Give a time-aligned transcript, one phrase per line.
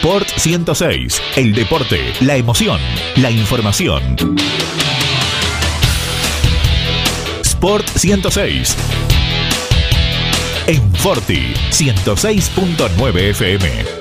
[0.00, 2.80] Sport 106, el deporte, la emoción,
[3.16, 4.16] la información.
[7.42, 8.76] Sport 106.
[10.68, 13.99] En Forti 106.9 FM.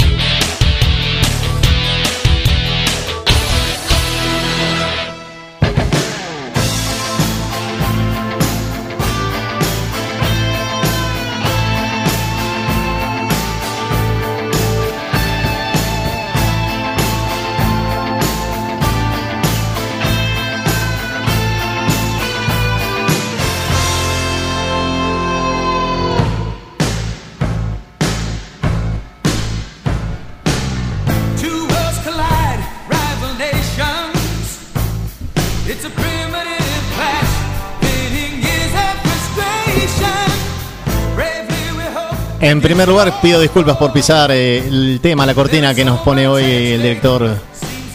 [42.50, 46.28] En primer lugar, pido disculpas por pisar eh, el tema, la cortina que nos pone
[46.28, 47.30] hoy el director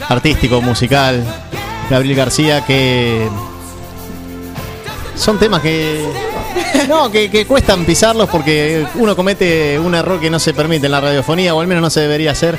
[0.07, 1.25] artístico, musical,
[1.89, 3.27] Gabriel García, que
[5.13, 6.05] son temas que
[6.87, 11.01] no, que, cuestan pisarlos porque uno comete un error que no se permite en la
[11.01, 12.57] radiofonía, o al menos no se debería hacer.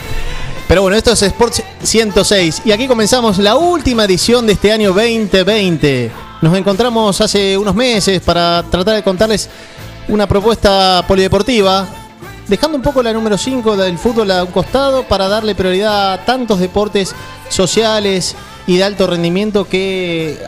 [0.68, 4.92] Pero bueno, esto es Sports 106 y aquí comenzamos la última edición de este año
[4.92, 6.10] 2020.
[6.42, 9.48] Nos encontramos hace unos meses para tratar de contarles
[10.08, 11.86] una propuesta polideportiva,
[12.46, 16.24] dejando un poco la número 5 del fútbol a un costado para darle prioridad a
[16.24, 17.14] tantos deportes
[17.48, 20.38] sociales y de alto rendimiento que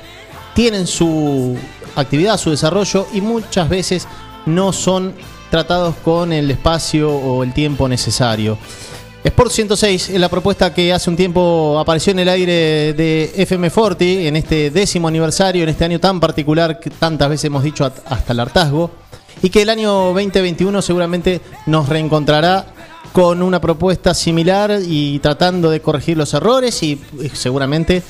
[0.55, 1.57] tienen su
[1.97, 4.07] actividad, su desarrollo y muchas veces
[4.47, 5.15] no son
[5.51, 8.59] tratados con el espacio o el tiempo necesario.
[9.25, 13.69] Sport 106 es la propuesta que hace un tiempo apareció en el aire de FM
[13.71, 17.85] Forti en este décimo aniversario, en este año tan particular que tantas veces hemos dicho
[17.85, 19.08] hasta el hartazgo
[19.43, 22.67] y que el año 2021 seguramente nos reencontrará
[23.13, 27.01] con una propuesta similar y tratando de corregir los errores y,
[27.33, 28.03] seguramente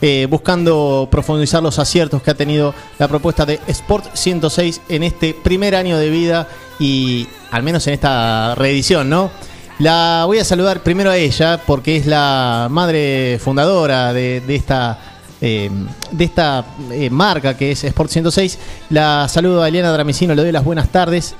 [0.00, 5.34] eh, buscando profundizar los aciertos que ha tenido la propuesta de Sport 106 en este
[5.34, 9.30] primer año de vida y al menos en esta reedición, ¿no?
[9.78, 15.70] La voy a saludar primero a ella porque es la madre fundadora de esta eh,
[16.10, 18.58] de esta eh, marca que es Sport 106.
[18.90, 21.34] La saludo a Eliana Dramicino, le doy las buenas tardes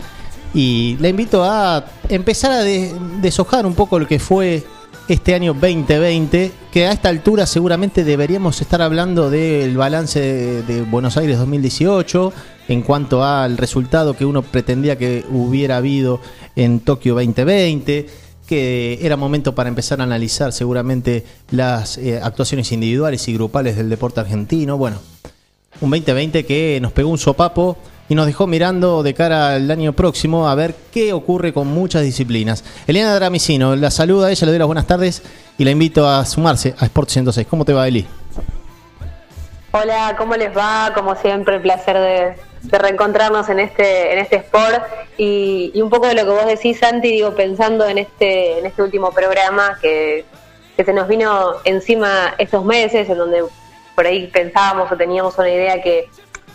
[0.54, 4.64] y la invito a empezar a deshojar un poco lo que fue
[5.08, 10.82] este año 2020, que a esta altura seguramente deberíamos estar hablando del balance de, de
[10.82, 12.32] Buenos Aires 2018
[12.68, 16.20] en cuanto al resultado que uno pretendía que hubiera habido
[16.56, 23.26] en Tokio 2020 que era momento para empezar a analizar seguramente las eh, actuaciones individuales
[23.28, 24.78] y grupales del deporte argentino.
[24.78, 24.98] Bueno,
[25.80, 27.76] un 2020 que nos pegó un sopapo
[28.08, 32.02] y nos dejó mirando de cara al año próximo a ver qué ocurre con muchas
[32.02, 32.64] disciplinas.
[32.86, 35.22] Eliana Dramicino, la saluda ella, le doy las buenas tardes
[35.58, 37.46] y la invito a sumarse a Sport 106.
[37.48, 38.06] ¿Cómo te va, Eli?
[39.78, 40.92] Hola, ¿cómo les va?
[40.94, 44.82] Como siempre, el placer de, reencontrarnos en este, en este sport
[45.18, 48.82] y, un poco de lo que vos decís, Santi, digo, pensando en este, en este
[48.82, 50.24] último programa que,
[50.82, 53.44] se nos vino encima estos meses, en donde
[53.94, 56.08] por ahí pensábamos o teníamos una idea que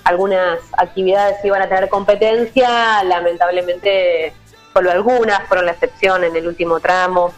[0.03, 4.33] algunas actividades iban a tener competencia, lamentablemente
[4.73, 7.31] solo algunas fueron la excepción en el último tramo.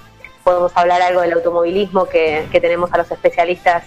[0.45, 3.83] Podemos hablar algo del automovilismo que tenemos a los especialistas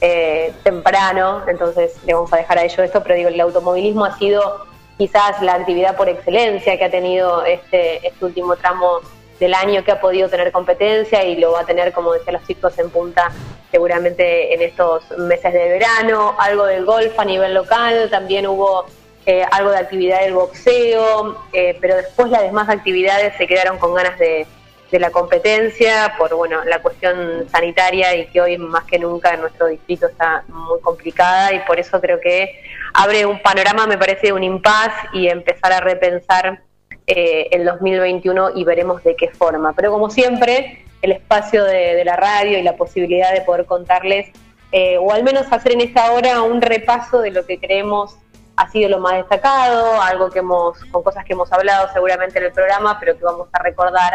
[0.00, 4.18] eh, temprano, entonces le vamos a dejar a ello esto, pero digo, el automovilismo ha
[4.18, 4.66] sido
[4.98, 9.00] quizás la actividad por excelencia que ha tenido este, este último tramo
[9.40, 12.46] del año que ha podido tener competencia y lo va a tener, como decía los
[12.46, 13.32] chicos, en punta
[13.70, 18.86] seguramente en estos meses de verano, algo del golf a nivel local, también hubo
[19.26, 23.92] eh, algo de actividad del boxeo, eh, pero después las demás actividades se quedaron con
[23.94, 24.46] ganas de,
[24.94, 29.40] de la competencia por bueno la cuestión sanitaria y que hoy más que nunca en
[29.40, 32.62] nuestro distrito está muy complicada y por eso creo que
[32.92, 36.60] abre un panorama me parece un impas y empezar a repensar
[37.08, 39.72] eh, el 2021 y veremos de qué forma.
[39.72, 44.30] Pero como siempre el espacio de, la radio y la posibilidad de poder contarles
[44.70, 48.16] eh, o al menos hacer en esta hora un repaso de lo que creemos
[48.56, 52.44] ha sido lo más destacado, algo que hemos, con cosas que hemos hablado seguramente en
[52.44, 54.12] el programa, pero que vamos a recordar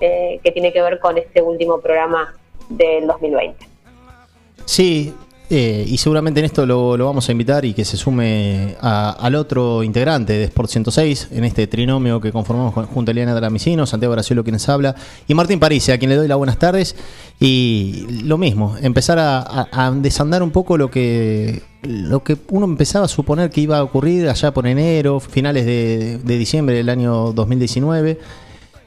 [0.00, 2.34] eh, que tiene que ver con este último programa
[2.68, 3.66] del 2020.
[4.64, 5.14] Sí,
[5.50, 9.82] eh, y seguramente en esto lo, vamos a invitar y que se sume al otro
[9.82, 14.44] integrante de Sport 106, en este trinomio que conformamos junto a Eliana Dramicino, Santiago Graciolo
[14.44, 14.94] quien habla,
[15.26, 16.96] y Martín París, a quien le doy las buenas tardes.
[17.40, 23.08] Y lo mismo, empezar a, desandar un poco lo que, lo que uno empezaba a
[23.08, 28.18] suponer que iba a ocurrir allá por enero, finales de, diciembre del año 2019,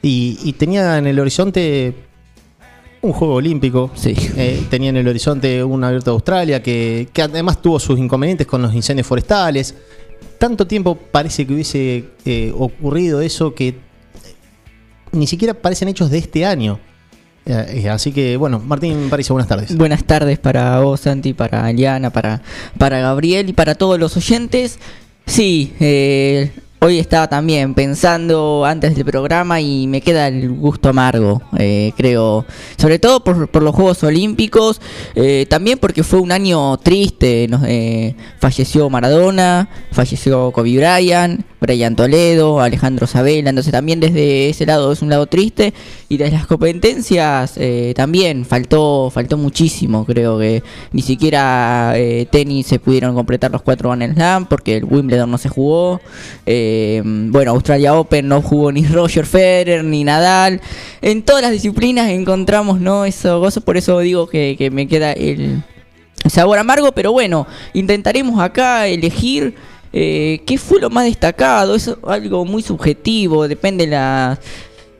[0.02, 1.94] y, y tenía en el horizonte
[3.00, 3.90] un juego olímpico.
[3.94, 4.14] Sí.
[4.36, 8.46] Eh, tenía en el horizonte un abierto de Australia que, que además tuvo sus inconvenientes
[8.46, 9.74] con los incendios forestales.
[10.38, 13.76] Tanto tiempo parece que hubiese eh, ocurrido eso que
[15.12, 16.80] ni siquiera parecen hechos de este año.
[17.44, 19.76] Eh, eh, así que, bueno, Martín París, buenas tardes.
[19.76, 22.40] Buenas tardes para vos, Santi, para Eliana, para,
[22.78, 24.78] para Gabriel y para todos los oyentes.
[25.26, 26.52] Sí, eh,
[26.84, 32.44] hoy estaba también pensando antes del programa y me queda el gusto amargo, eh, creo.
[32.76, 34.80] Sobre todo por, por los Juegos Olímpicos,
[35.14, 37.46] eh, también porque fue un año triste.
[37.48, 43.48] nos- eh, falleció Maradona, falleció Kobe Bryant, Brian Toledo, Alejandro Sabela.
[43.48, 45.72] Entonces también desde ese lado es un lado triste.
[46.08, 50.04] Y desde las competencias eh, también faltó, faltó muchísimo.
[50.04, 54.84] Creo que ni siquiera eh, tenis se pudieron completar los cuatro Grand Slam porque el
[54.84, 56.00] Wimbledon no se jugó.
[56.44, 60.60] Eh, bueno, Australia Open no jugó ni Roger Federer ni Nadal.
[61.00, 63.60] En todas las disciplinas encontramos no eso gozo.
[63.60, 65.62] Por eso digo que, que me queda el
[66.28, 66.90] sabor amargo.
[66.90, 69.54] Pero bueno, intentaremos acá elegir.
[69.92, 71.74] Eh, ¿Qué fue lo más destacado?
[71.74, 74.38] Es algo muy subjetivo, depende la,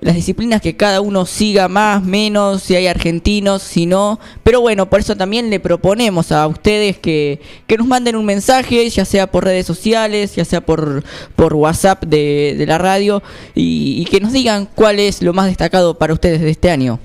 [0.02, 4.18] las disciplinas que cada uno siga más, menos, si hay argentinos, si no.
[4.42, 8.88] Pero bueno, por eso también le proponemos a ustedes que, que nos manden un mensaje,
[8.90, 11.04] ya sea por redes sociales, ya sea por,
[11.36, 13.22] por WhatsApp de, de la radio,
[13.54, 16.98] y, y que nos digan cuál es lo más destacado para ustedes de este año.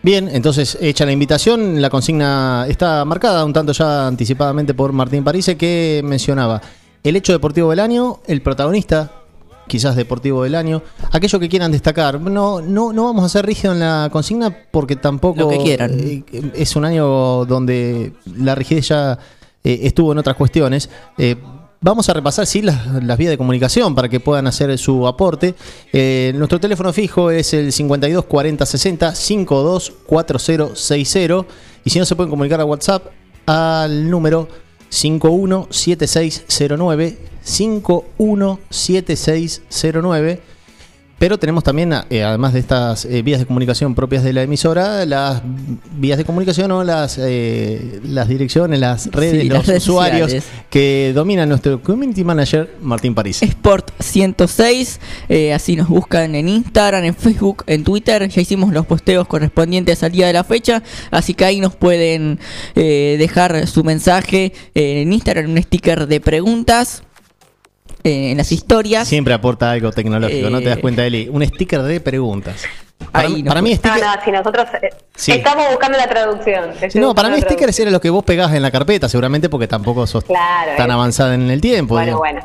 [0.00, 5.24] Bien, entonces hecha la invitación, la consigna está marcada un tanto ya anticipadamente por Martín
[5.24, 6.62] Parise que mencionaba
[7.04, 9.12] el hecho deportivo del año, el protagonista
[9.66, 12.18] quizás deportivo del año, aquello que quieran destacar.
[12.20, 15.92] No, no, no vamos a ser rígidos en la consigna porque tampoco Lo que quieran.
[16.00, 16.24] eh,
[16.54, 19.18] es un año donde la rigidez ya
[19.62, 20.88] eh, estuvo en otras cuestiones.
[21.18, 21.36] Eh,
[21.80, 25.54] Vamos a repasar, sí, las, las vías de comunicación para que puedan hacer su aporte.
[25.92, 31.44] Eh, nuestro teléfono fijo es el 52 40 60 52 4060.
[31.84, 33.06] Y si no, se pueden comunicar a WhatsApp
[33.46, 34.48] al número
[34.90, 37.16] 517609.
[37.44, 40.40] 517609.
[41.18, 45.04] Pero tenemos también, eh, además de estas eh, vías de comunicación propias de la emisora,
[45.04, 45.42] las
[45.96, 50.30] vías de comunicación o las, eh, las direcciones, las redes, Sí, los las redes usuarios
[50.30, 50.44] sociales.
[50.70, 53.42] que dominan nuestro community manager, Martín París.
[53.42, 58.28] Sport 106, eh, así nos buscan en Instagram, en Facebook, en Twitter.
[58.28, 62.38] Ya hicimos los posteos correspondientes al día de la fecha, así que ahí nos pueden
[62.76, 67.02] eh, dejar su mensaje eh, en Instagram, un sticker de preguntas
[68.04, 69.08] eh, en las historias.
[69.08, 71.28] Siempre aporta algo tecnológico, ¿no te das Eh, cuenta, Eli?
[71.30, 72.64] Un sticker de preguntas.
[73.12, 74.00] Para, Ahí mí- para mí, No, sticker.
[74.00, 75.32] no, si nosotros eh, Sí.
[75.32, 76.70] estamos buscando la traducción.
[76.94, 80.06] No, para mí stickers era lo que vos pegás en la carpeta, seguramente porque tampoco
[80.06, 81.94] sos Claro, tan avanzada en el tiempo.
[81.94, 82.18] Bueno, digo.
[82.18, 82.40] bueno.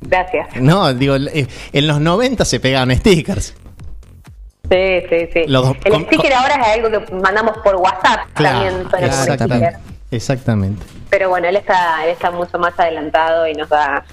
[0.00, 0.48] Gracias.
[0.60, 3.54] No, digo, en los 90 se pegaban stickers.
[4.70, 4.78] Sí,
[5.10, 5.42] sí, sí.
[5.46, 8.84] Los el con- sticker con- ahora es algo que mandamos por WhatsApp Claro, también.
[8.90, 9.66] como exactamente.
[9.66, 9.94] sticker.
[10.10, 10.86] Exactamente.
[11.10, 14.04] Pero bueno, él está, él está mucho más adelantado y nos da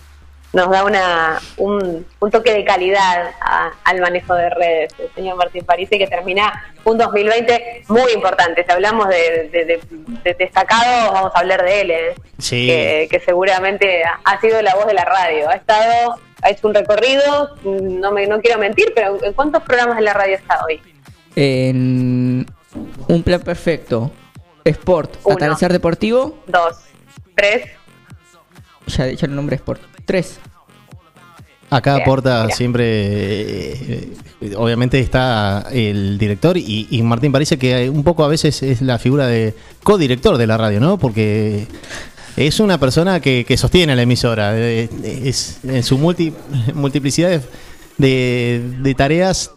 [0.53, 4.93] nos da una un, un toque de calidad a- al manejo de redes.
[4.99, 8.63] El señor Martín Parisi que termina un 2020 muy importante.
[8.65, 9.79] Si hablamos de, de- de-
[10.23, 12.15] de destacados, vamos a hablar de él, ¿eh?
[12.37, 12.67] Sí.
[12.67, 15.49] que, que seguramente ha- sido la voz de la radio.
[15.49, 19.97] Ha estado, ha hecho un recorrido, no me no quiero mentir, pero ¿en cuántos programas
[19.97, 20.81] de la radio está hoy?
[21.35, 22.45] En
[23.07, 24.11] un plan perfecto.
[24.63, 25.35] Sport, Uno.
[25.35, 26.37] atardecer deportivo.
[26.47, 26.77] Dos,
[27.35, 27.65] tres.
[28.87, 29.81] Ya, ya el nombre Sport.
[30.05, 30.39] Tres.
[31.69, 32.55] Acá Bien, aporta mira.
[32.55, 38.27] siempre, eh, eh, obviamente está el director y, y Martín parece que un poco a
[38.27, 40.97] veces es la figura de codirector de la radio, ¿no?
[40.99, 41.65] Porque
[42.35, 44.89] es una persona que, que sostiene la emisora, eh,
[45.23, 46.33] es en su multi,
[46.73, 47.39] multiplicidad de,
[47.97, 49.51] de- de tareas,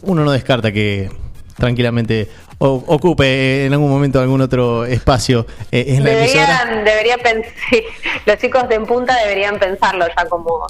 [0.00, 1.10] uno no descarta que
[1.56, 2.28] tranquilamente
[2.58, 6.82] o- ocupe en algún momento algún otro espacio eh, en la emisora.
[6.84, 7.16] Debería
[7.70, 7.82] sí,
[8.26, 10.66] los chicos de en punta deberían pensarlo ya como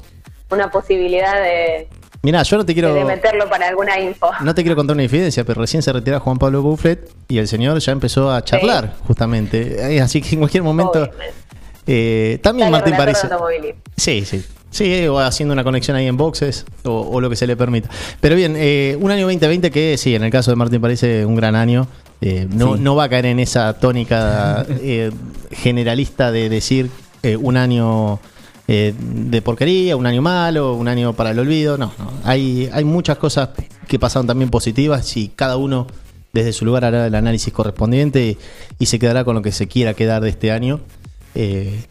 [0.49, 1.87] una posibilidad de,
[2.21, 2.93] Mirá, yo no te quiero...
[2.93, 4.29] de meterlo para alguna info.
[4.41, 7.47] No te quiero contar una infidencia, pero recién se retira Juan Pablo Bufflet y el
[7.47, 9.95] señor ya empezó a charlar, justamente.
[9.95, 11.09] Eh, Así que en cualquier momento.
[11.87, 13.81] Eh, también Dale, Martín automovilismo.
[13.95, 14.45] Sí, sí.
[14.71, 17.89] Sí, o haciendo una conexión ahí en boxes o, o lo que se le permita.
[18.21, 21.35] Pero bien, eh, un año 2020 que sí, en el caso de Martín parece un
[21.35, 21.87] gran año.
[22.21, 22.81] Eh, no, Sí.
[22.81, 25.11] no va a caer en esa tónica eh,
[25.51, 26.89] generalista de decir
[27.23, 28.19] eh, un año
[28.67, 31.77] eh, de porquería, un año malo, un año para el olvido.
[31.77, 32.11] No, no.
[32.23, 33.49] Hay, hay muchas cosas
[33.87, 35.87] que pasaron también positivas y cada uno
[36.31, 38.37] desde su lugar hará el análisis correspondiente y,
[38.77, 40.79] y se quedará con lo que se quiera quedar de este año.
[41.33, 41.85] Eh,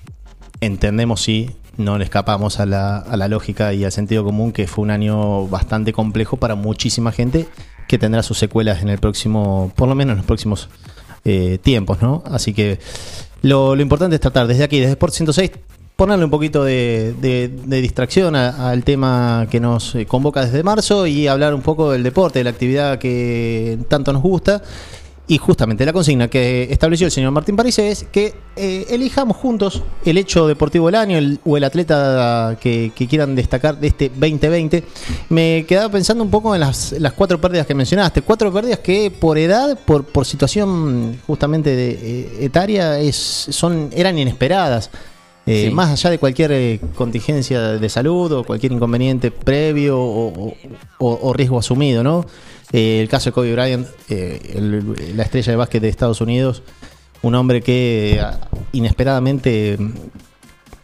[0.60, 4.66] entendemos sí, no le escapamos a la, a la lógica y al sentido común que
[4.66, 7.46] fue un año bastante complejo para muchísima gente
[7.88, 10.68] que tendrá sus secuelas en el próximo, por lo menos en los próximos
[11.24, 12.22] eh, tiempos, ¿no?
[12.26, 12.78] Así que
[13.42, 15.50] lo, lo importante es tratar desde aquí, desde Sport 106,
[15.96, 21.06] ponerle un poquito de, de- de distracción al tema que nos eh, convoca desde marzo
[21.06, 24.62] y hablar un poco del deporte, de la actividad que tanto nos gusta.
[25.30, 29.82] Y justamente la consigna que estableció el señor Martín París es que eh, elijamos juntos
[30.06, 34.84] el hecho deportivo del año o el atleta que, que quieran destacar de este 2020.
[35.28, 38.22] Me quedaba pensando un poco en las, las cuatro pérdidas que mencionaste.
[38.22, 44.18] Cuatro pérdidas que por edad, por, por situación justamente de, eh, etaria, es, son, eran
[44.18, 44.90] inesperadas.
[45.48, 45.74] Eh, Sí.
[45.74, 50.54] Más allá de cualquier eh, contingencia de salud o cualquier inconveniente previo o, o-
[50.98, 52.26] o- o riesgo asumido, ¿no?
[52.72, 56.62] Eh, el caso de Kobe Bryant, eh, el- la estrella de básquet de Estados Unidos,
[57.22, 58.20] un hombre que
[58.72, 59.78] inesperadamente,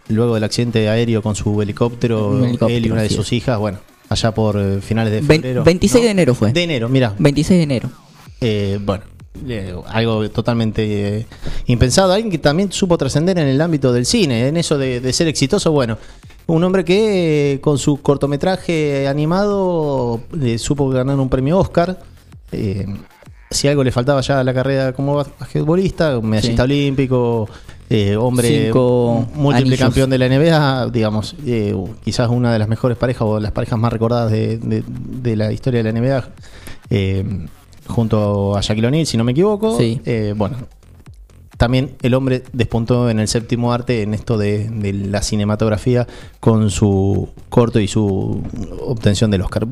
[0.09, 3.59] luego del accidente aéreo con su helicóptero, Un helicóptero, él y una de sus hijas,
[3.59, 3.79] bueno,
[4.09, 5.65] allá por finales de febrero.
[5.65, 6.53] 26 de enero fue.
[6.53, 7.91] De enero, mira, 26 de enero.
[8.41, 9.05] eh, bueno,
[9.49, 11.27] eh, algo totalmente eh,
[11.67, 12.13] impensado.
[12.13, 15.29] Alguien que también supo trascender en el ámbito del cine, en eso de, de ser
[15.29, 15.73] exitoso.
[15.73, 15.99] Bueno,
[16.47, 20.21] un hombre que eh, con su cortometraje animado
[20.59, 21.99] supo ganar un premio Oscar.
[23.51, 26.73] Si algo le faltaba ya a la carrera como bas- basquetbolista, medallista Sí.
[26.73, 27.49] olímpico,
[28.19, 29.79] hombre Cinco múltiple anillos.
[29.79, 31.75] campeón de la NBA, digamos, eh,
[32.05, 35.53] quizás una de las mejores parejas o las parejas más recordadas de, de- de la
[35.53, 36.29] historia de la NBA,
[37.87, 39.77] junto a Shaquille O'Neal, si no me equivoco.
[39.79, 40.01] Sí.
[40.05, 40.57] Eh, bueno,
[41.57, 46.07] también el hombre despuntó en el séptimo arte en esto de, de la cinematografía
[46.41, 48.43] con su corto y su
[48.81, 49.67] obtención del Oscar.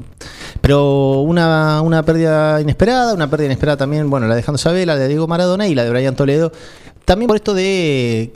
[0.60, 5.00] Pero una, una pérdida inesperada, una pérdida inesperada también, bueno, la de Alejandro Sabela, la
[5.00, 6.52] de Diego Maradona y la de Brian Toledo.
[7.04, 8.32] También por esto de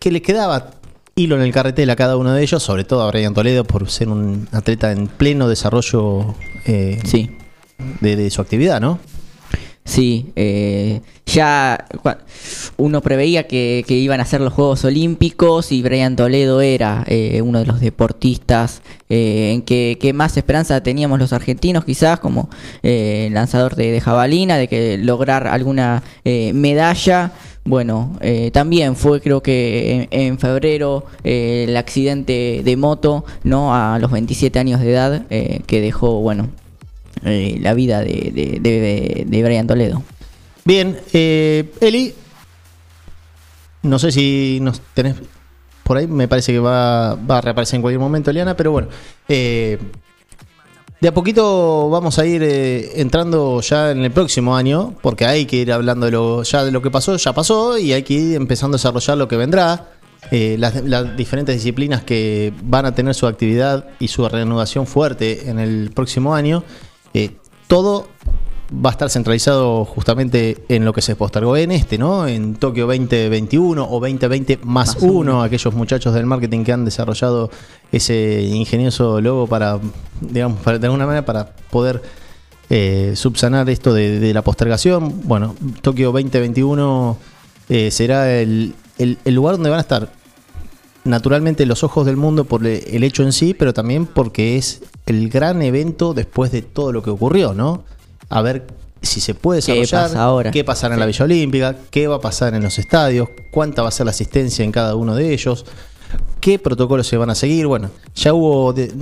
[0.00, 0.72] que le quedaba
[1.14, 3.88] hilo en el carretel a cada uno de ellos, sobre todo a Brian Toledo por
[3.88, 6.34] ser un atleta en pleno desarrollo
[6.66, 7.30] eh, Sí.
[8.00, 8.98] De, su actividad, ¿no?
[9.84, 11.86] Sí, eh, ya
[12.76, 17.60] uno preveía que, iban a ser los Juegos Olímpicos y Brian Toledo era eh, uno
[17.60, 22.48] de los deportistas eh, en que, más esperanza teníamos los argentinos, quizás como
[22.82, 27.32] eh, lanzador de, jabalina, de que lograr alguna medalla.
[27.64, 33.74] Bueno, eh, también fue creo que en, febrero el accidente de moto, ¿no?
[33.74, 36.48] A los 27 años de edad, que dejó, bueno,
[37.24, 40.02] eh, la vida de, de, de, de Brian Toledo.
[40.64, 42.14] Bien, eh, Eli,
[43.82, 45.16] no sé si nos tenés
[45.82, 48.88] por ahí, me parece que va, va a reaparecer en cualquier momento, Eliana, pero bueno,
[49.28, 49.78] eh,
[51.00, 55.46] de a poquito vamos a ir eh, entrando ya en el próximo año, porque hay
[55.46, 58.14] que ir hablando de lo, ya de lo que pasó, ya pasó, y hay que
[58.14, 59.88] ir empezando a desarrollar lo que vendrá.
[60.30, 65.48] eh, las, las diferentes disciplinas que van a tener su actividad y su reanudación fuerte
[65.48, 66.62] en el próximo año.
[67.14, 67.30] Eh,
[67.66, 68.06] todo
[68.72, 72.28] va a estar centralizado justamente en lo que se postergó en este, ¿no?
[72.28, 75.42] En Tokio 2021 o 2020 más, Más uno, uno.
[75.42, 77.50] aquellos muchachos del marketing que han desarrollado
[77.90, 79.80] ese ingenioso logo para,
[80.20, 82.00] digamos, para, de alguna manera para poder
[82.68, 85.22] eh, subsanar esto de, de la postergación.
[85.24, 87.18] Bueno, Tokio 2021
[87.70, 90.12] eh, será el, el- el lugar donde van a estar
[91.04, 95.28] naturalmente los ojos del mundo por el hecho en sí, pero también porque es el
[95.28, 97.84] gran evento después de todo lo que ocurrió, ¿no?
[98.28, 98.66] A ver
[99.02, 100.50] si se puede ¿Qué desarrollar, pasa ahora?
[100.50, 101.06] qué pasará en la.
[101.06, 104.64] Villa Olímpica, qué va a pasar en los estadios, cuánta va a ser la asistencia
[104.64, 105.64] en cada uno de ellos,
[106.40, 107.66] qué protocolos se van a seguir.
[107.66, 108.92] Bueno, ya hubo, de-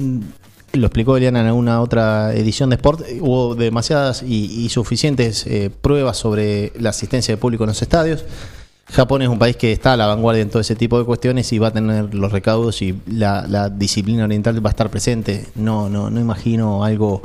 [0.75, 5.47] lo explicó Eliana en alguna otra edición de Sport, eh, hubo demasiadas y, y suficientes
[5.47, 8.25] eh, pruebas sobre la asistencia de público en los estadios.
[8.91, 11.53] Japón es un país que está a la vanguardia en todo ese tipo de cuestiones
[11.53, 15.47] y va a tener los recaudos y la, disciplina oriental va a estar presente.
[15.55, 17.23] No, no, no imagino algo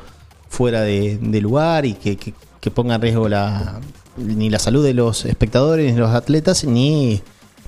[0.49, 3.79] fuera de, lugar y que ponga en riesgo la,
[4.17, 7.21] ni la salud de los espectadores, ni los atletas, ni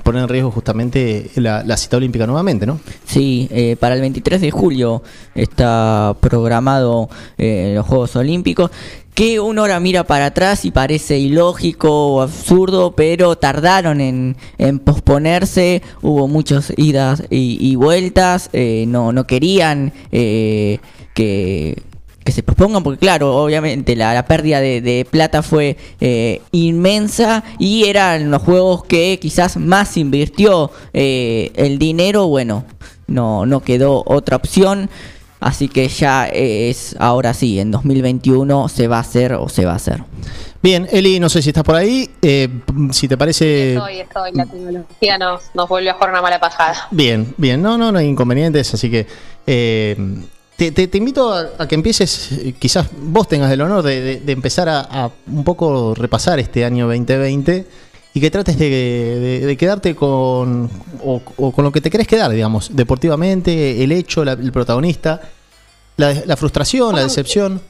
[0.04, 2.80] poner en riesgo justamente la, la cita olímpica nuevamente, ¿no?
[3.06, 5.02] Sí, eh, para el 23 de julio
[5.34, 8.72] está programado eh, los Juegos Olímpicos.
[9.16, 14.80] Que uno ahora mira para atrás y parece ilógico o absurdo, pero tardaron en, en
[14.80, 15.82] posponerse.
[16.02, 18.50] Hubo muchas idas y, vueltas.
[18.52, 20.80] eh, no, no querían eh,
[21.14, 21.82] que,
[22.26, 27.46] que se pospongan, porque claro, obviamente la, la pérdida de, de plata fue eh, inmensa
[27.58, 32.66] y eran los juegos que quizás más invirtió eh, el dinero, bueno,
[33.08, 34.90] no, no quedó otra opción,
[35.40, 39.74] así que ya es, ahora sí, en 2021 se va a hacer o se va
[39.74, 40.04] a hacer.
[40.62, 42.10] Bien, Eli, no sé si estás por ahí.
[42.22, 42.50] eh,
[42.92, 43.74] si te parece.
[43.76, 44.32] Estoy, estoy.
[44.34, 46.88] La tecnología nos, nos vuelve a jugar una mala pasada.
[46.90, 49.06] Bien, bien, no, no, no hay inconvenientes, así que
[49.46, 49.96] eh,
[50.56, 54.20] te, te- te invito a, a que empieces, quizás vos tengas el honor de, de-
[54.22, 57.68] de empezar a, a un poco repasar este año 2020
[58.16, 60.70] y que trates de, de- de quedarte con,
[61.04, 65.22] o, o con lo que te querés quedar, digamos, deportivamente, el hecho, la- el protagonista,
[65.98, 67.62] la, la frustración, la decepción.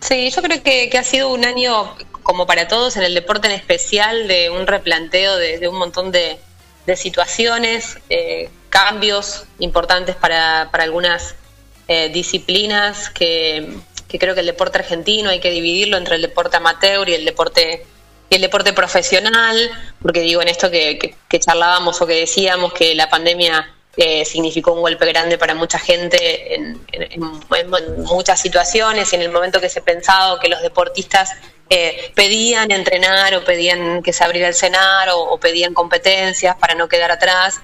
[0.00, 3.46] Sí, yo creo que, que ha sido un año, como para todos, en el deporte
[3.48, 6.38] en especial, de un replanteo de, de un montón de,
[6.86, 11.34] de situaciones, eh, cambios importantes para, para algunas
[11.88, 13.72] eh, disciplinas que,
[14.08, 17.24] que creo que el deporte argentino hay que dividirlo entre el deporte amateur y el
[17.24, 17.86] deporte
[18.30, 19.70] y el deporte profesional,
[20.02, 24.82] porque digo en esto que, charlábamos o que decíamos que la pandemia eh, significó un
[24.82, 29.60] golpe grande para mucha gente en, en- en- en muchas situaciones y en el momento
[29.60, 31.30] que se pensaba que los deportistas
[31.70, 36.74] eh, pedían entrenar o pedían que se abriera el cenar o, o pedían competencias para
[36.74, 37.60] no quedar atrás.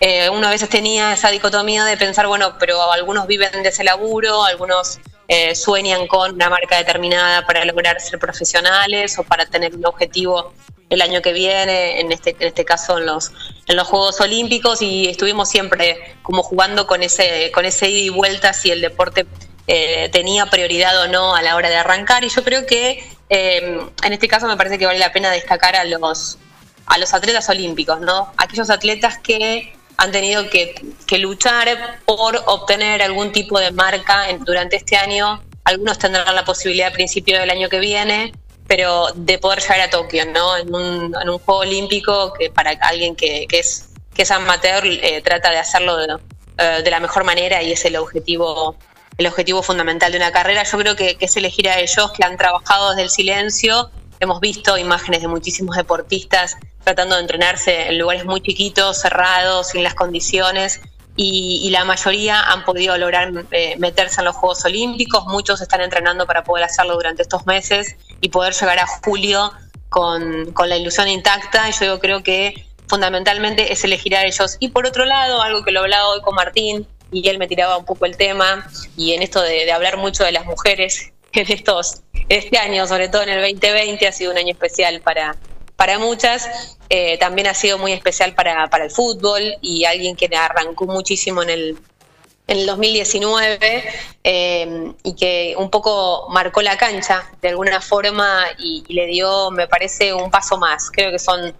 [0.00, 3.82] Eh, uno a veces tenía esa dicotomía de pensar, bueno, pero algunos viven de ese
[3.82, 9.74] laburo, algunos eh, sueñan con una marca determinada para lograr ser profesionales o para tener
[9.74, 10.54] un objetivo
[10.88, 13.30] el año que viene, en este, en este caso en los,
[13.66, 18.08] en los Juegos Olímpicos, y estuvimos siempre como jugando con ese, con ese ida y
[18.08, 19.26] vuelta si el deporte
[19.66, 22.24] eh, tenía prioridad o no a la hora de arrancar.
[22.24, 25.76] Y yo creo que eh, en este caso me parece que vale la pena destacar
[25.76, 26.38] a los,
[26.86, 28.32] a los atletas olímpicos, ¿no?
[28.38, 30.74] Aquellos atletas que han tenido que,
[31.06, 35.42] que luchar por obtener algún tipo de marca durante este año.
[35.64, 38.32] Algunos tendrán la posibilidad a principio del año que viene,
[38.68, 40.56] pero de poder llegar a Tokio, ¿no?
[40.56, 45.20] En un, en un juego olímpico que para alguien que, es, que es amateur eh,
[45.22, 46.16] trata de hacerlo de,
[46.58, 48.76] eh, de la mejor manera y es el objetivo
[49.18, 50.62] el objetivo fundamental de una carrera.
[50.62, 53.90] Yo creo que, que es elegir a ellos que han trabajado desde el silencio.
[54.20, 56.56] Hemos visto imágenes de muchísimos deportistas
[56.88, 60.80] tratando de entrenarse en lugares muy chiquitos, cerrados, sin las condiciones,
[61.16, 65.26] y, y la mayoría han podido lograr eh, meterse en los Juegos Olímpicos.
[65.26, 69.52] Muchos están entrenando para poder hacerlo durante estos meses y poder llegar a julio
[69.90, 71.68] con, con la ilusión intacta.
[71.78, 74.56] Yo creo que fundamentalmente es elegir a ellos.
[74.58, 77.76] Y por otro lado, algo que lo hablaba hoy con Martín, y él me tiraba
[77.76, 81.52] un poco el tema, y en esto de, de hablar mucho de las mujeres en
[81.52, 85.36] estos este año, sobre todo en el 2020, ha sido un año especial para,
[85.78, 86.76] para muchas.
[86.90, 91.40] Eh, también ha sido muy especial para, para el fútbol y alguien que arrancó muchísimo
[91.44, 91.78] en el,
[92.48, 93.84] en el 2019
[94.24, 99.68] eh, y que un poco marcó la cancha de alguna forma y, le dio, me
[99.68, 100.90] parece, un paso más.
[100.90, 101.54] Creo que son,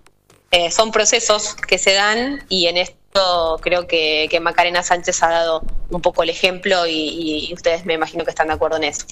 [0.50, 5.28] eh, son procesos que se dan y en esto creo que, que Macarena Sánchez ha
[5.28, 8.84] dado un poco el ejemplo y, y ustedes me imagino que están de acuerdo en
[8.84, 9.06] eso.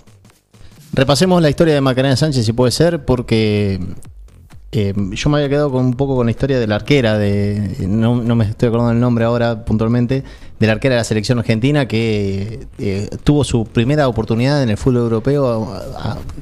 [0.93, 3.79] Repasemos la historia de Macarena Sánchez, si puede ser, porque
[4.73, 7.77] eh, yo me había quedado con un poco con la historia de la arquera, de
[7.87, 10.25] no, no me estoy acordando el nombre ahora puntualmente,
[10.59, 14.77] de la arquera de la selección argentina que eh, tuvo su primera oportunidad en el
[14.77, 15.73] fútbol europeo,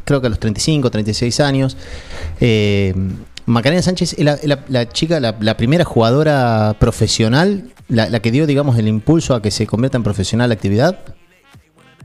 [0.04, 1.76] creo que a los 35, 36 años.
[2.40, 2.94] Eh,
[3.46, 8.78] Macarena Sánchez es la, chica, la, la primera jugadora profesional, la, la que dio, digamos,
[8.78, 10.98] el impulso a que se convierta en profesional la actividad.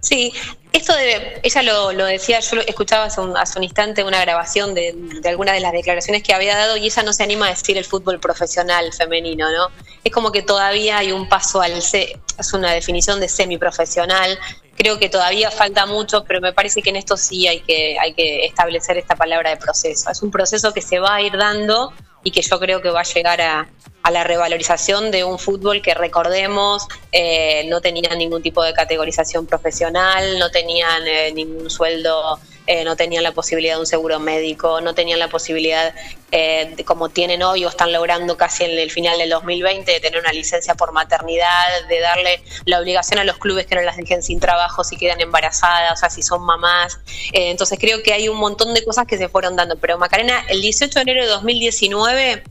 [0.01, 0.31] Sí,
[0.71, 4.21] esto de, ella lo, lo decía, yo lo escuchaba hace un, hace un instante una
[4.21, 7.47] grabación de, de alguna de las declaraciones que había dado y ella no se anima
[7.47, 9.69] a decir el fútbol profesional femenino, ¿no?
[10.03, 14.37] Es como que todavía hay un paso al, es una definición de semiprofesional,
[14.77, 18.13] creo que todavía falta mucho, pero me parece que en esto sí hay que, hay
[18.13, 20.09] que establecer esta palabra de proceso.
[20.09, 21.91] Es un proceso que se va a ir dando
[22.23, 23.67] y que yo creo que va a llegar a,
[24.11, 30.39] la revalorización de un fútbol que recordemos eh, no tenía ningún tipo de categorización profesional,
[30.39, 34.93] no tenían eh, ningún sueldo, eh, no tenían la posibilidad de un seguro médico, no
[34.93, 35.91] tenían la posibilidad,
[36.31, 39.99] eh, de, como tienen hoy o están logrando casi en el final del 2020, de
[39.99, 43.97] tener una licencia por maternidad, de darle la obligación a los clubes que no las
[43.97, 46.99] dejen sin trabajo si quedan embarazadas, o sea, si son mamás.
[47.33, 49.75] Eh, entonces creo que hay un montón de cosas que se fueron dando.
[49.77, 52.43] Pero Macarena, el 18 de enero de 2019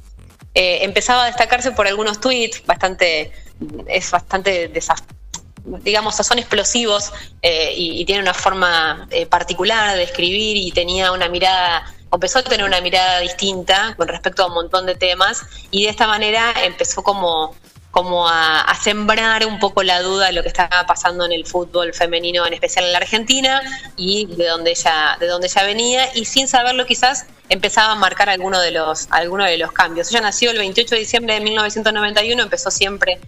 [0.54, 3.30] eh, empezaba a destacarse por algunos tweets, bastante,
[3.86, 4.98] es bastante desaf
[5.82, 11.28] digamos, son explosivos eh, y, tiene una forma eh, particular de escribir y tenía una
[11.28, 15.84] mirada, empezó a tener una mirada distinta con respecto a un montón de temas y
[15.84, 17.54] de esta manera empezó como
[17.90, 21.46] como a, a, sembrar un poco la duda de lo que estaba pasando en el
[21.46, 23.62] fútbol femenino, en especial en la Argentina,
[23.96, 28.28] y de donde ella, de donde ella venía, y sin saberlo quizás empezaba a marcar
[28.28, 30.10] alguno de los, alguno de los cambios.
[30.10, 33.18] Ella nació el 28 de diciembre de 1991, empezó siempre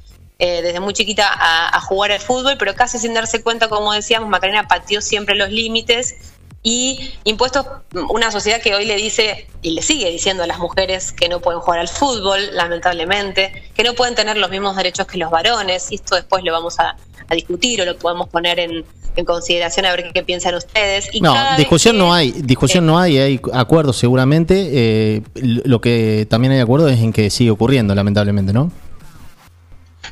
[0.41, 3.93] eh, desde muy chiquita a, a, jugar al fútbol, pero casi sin darse cuenta, como
[3.93, 6.17] decíamos, Macarena pateó siempre los límites
[6.63, 7.67] y impuestos
[8.11, 11.41] una sociedad que hoy le dice y le sigue diciendo a las mujeres que no
[11.41, 15.91] pueden jugar al fútbol, lamentablemente, que no pueden tener los mismos derechos que los varones,
[15.91, 16.97] y esto después lo vamos a,
[17.31, 18.85] discutir o lo podemos poner en,
[19.25, 21.11] consideración a ver qué, piensan ustedes.
[21.13, 24.69] Y no, discusión no hay, discusión no hay, hay acuerdos seguramente.
[24.73, 28.73] Eh, lo que también hay acuerdo es en que sigue ocurriendo, lamentablemente, ¿no?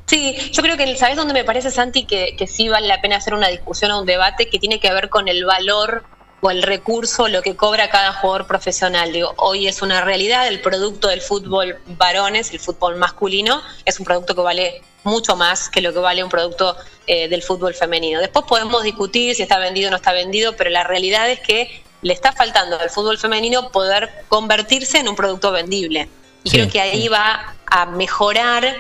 [0.09, 3.17] Sí, yo creo que, ¿sabes dónde me parece, Santi, que, que sí vale la pena
[3.17, 6.03] hacer una discusión o un debate que tiene que ver con el valor
[6.41, 9.13] o el recurso, lo que cobra cada jugador profesional.
[9.13, 14.07] Digo, hoy es una realidad, el producto del fútbol varones, el fútbol masculino, es un
[14.07, 18.21] producto que vale mucho más que lo que vale un producto eh, del fútbol femenino.
[18.21, 21.83] Después podemos discutir si está vendido o no está vendido, pero la realidad es que
[22.03, 26.09] le está faltando al fútbol femenino poder convertirse en un producto vendible.
[26.45, 28.75] Y creo que ahí va a mejorar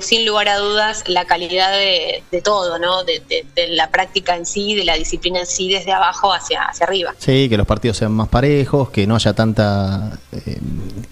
[0.00, 3.04] sin lugar a dudas, la calidad de, todo, ¿no?
[3.04, 7.14] De, la práctica en sí, de la disciplina en sí, desde abajo hacia, hacia arriba.
[7.18, 10.18] Sí, que los partidos sean más parejos, que no haya tanta.
[10.32, 10.58] Eh,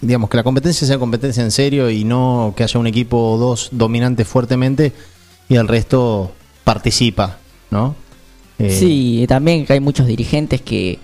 [0.01, 3.37] digamos, que la competencia sea competencia en serio y no que haya un equipo o
[3.37, 4.91] dos dominante fuertemente
[5.49, 6.31] y el resto
[6.63, 7.37] participa,
[7.71, 7.95] ¿no?
[8.59, 10.99] Eh, sí, también que hay muchos dirigentes que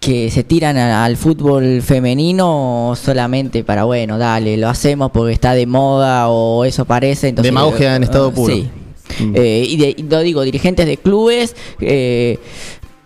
[0.00, 5.66] que se tiran al fútbol femenino solamente para, bueno, dale, lo hacemos porque está de
[5.66, 7.28] moda o eso parece.
[7.28, 8.54] Entonces, Demagogia en estado puro.
[8.54, 8.70] Sí.
[9.20, 9.32] Mm.
[9.34, 12.38] Eh, y, lo digo, dirigentes de clubes, eh,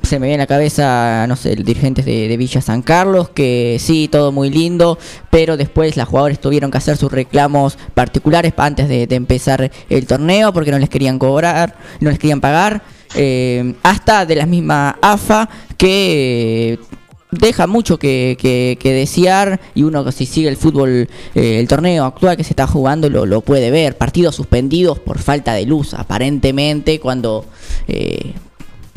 [0.03, 4.09] se me viene a la cabeza, no sé, dirigentes de, Villa San Carlos, que sí,
[4.11, 4.99] todo muy lindo,
[5.31, 10.07] pero después las jugadores tuvieron que hacer sus reclamos particulares antes de, de empezar el
[10.07, 12.83] torneo porque no les querían cobrar, no les querían pagar.
[13.15, 16.79] Eh, hasta de la misma AFA que
[17.31, 22.45] deja mucho que, desear y uno si sigue el fútbol, eh, el torneo actual que
[22.45, 27.45] se está jugando lo, lo, puede ver, partidos suspendidos por falta de luz aparentemente cuando
[27.89, 28.33] eh,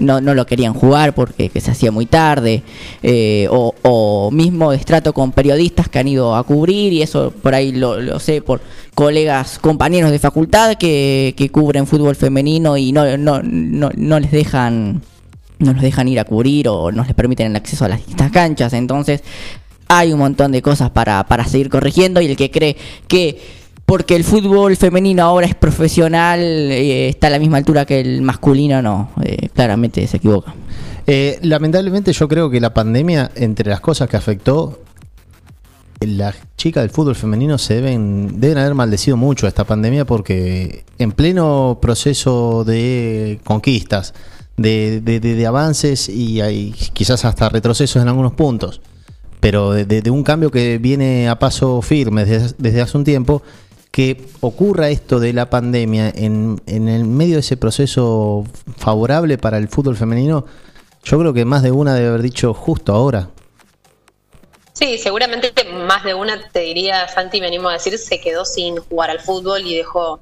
[0.04, 2.64] no, no lo querían jugar porque se hacía muy tarde,
[3.02, 7.56] eh, o, o, mismo destrato con periodistas que han ido a cubrir, y eso por
[7.56, 8.62] ahí lo, sé por
[8.94, 14.32] colegas, compañeros de facultad que, que cubren fútbol femenino y no, no, no, no les
[14.32, 15.02] dejan
[15.60, 18.32] no los dejan ir a cubrir o no les permiten el acceso a las distintas
[18.32, 18.74] canchas.
[18.74, 19.24] Entonces,
[19.88, 22.76] hay un montón de cosas para, para seguir corrigiendo y el que cree
[23.08, 23.63] que
[23.94, 28.24] porque el fútbol femenino ahora es profesional, eh, está a la misma altura que el
[28.24, 30.56] masculino, no, eh, claramente se equivoca.
[31.06, 34.80] Eh, lamentablemente yo creo que la pandemia, entre las cosas que afectó,
[36.00, 40.86] las chicas del fútbol femenino se deben, deben haber maldecido mucho a esta pandemia porque
[40.98, 44.16] en pleno proceso de conquistas,
[44.58, 48.82] de, de, avances y hay quizás hasta retrocesos en algunos puntos,
[49.40, 53.44] pero de, un cambio que viene a paso firme desde, desde hace un tiempo,
[53.94, 58.44] que ocurra esto de la pandemia en, en el medio de ese proceso
[58.76, 60.48] favorable para el fútbol femenino,
[61.04, 63.30] yo creo que más de una debe haber dicho justo ahora.
[64.74, 65.54] Sí, seguramente
[65.86, 69.62] más de una te diría, Santi, venimos a decir, se quedó sin jugar al fútbol
[69.62, 70.22] y dejó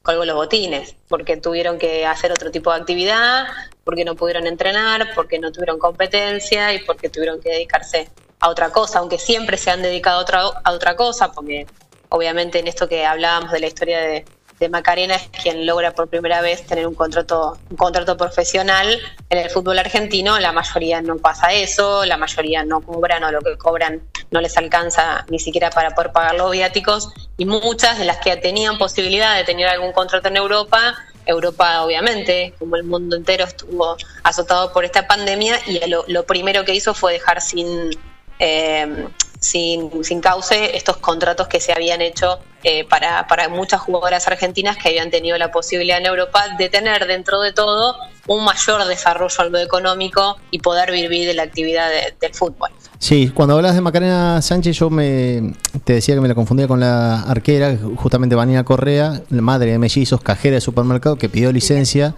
[0.00, 3.48] colgó los botines, porque tuvieron que hacer otro tipo de actividad,
[3.84, 8.70] porque no pudieron entrenar, porque no tuvieron competencia y porque tuvieron que dedicarse a otra
[8.70, 11.66] cosa, aunque siempre se han dedicado a otra, a otra cosa, porque
[12.10, 14.24] obviamente en esto que hablábamos de la historia de,
[14.68, 19.48] Macarena es quien logra por primera vez tener un contrato, un contrato profesional en el
[19.48, 24.02] fútbol argentino, la mayoría no pasa eso, la mayoría no cobran o lo que cobran
[24.30, 27.10] no les alcanza ni siquiera para poder pagar los viáticos.
[27.38, 30.94] Y muchas de las que tenían posibilidad de tener algún contrato en Europa,
[31.24, 36.74] Europa obviamente, como el mundo entero estuvo azotado por esta pandemia y lo, primero que
[36.74, 37.90] hizo fue dejar sin...
[38.38, 39.08] Eh,
[39.40, 44.76] sin, sin cauce estos contratos que se habían hecho eh, para, para muchas jugadoras argentinas
[44.76, 49.44] que habían tenido la posibilidad en Europa de tener dentro de todo un mayor desarrollo
[49.44, 51.88] en lo económico y poder vivir de la actividad
[52.20, 52.68] del fútbol.
[52.98, 56.80] Sí, cuando hablas de Macarena Sánchez, yo me te decía que me la confundía con
[56.80, 62.14] la arquera, justamente Vanina Correa, madre de mellizos, cajera de supermercado, que pidió licencia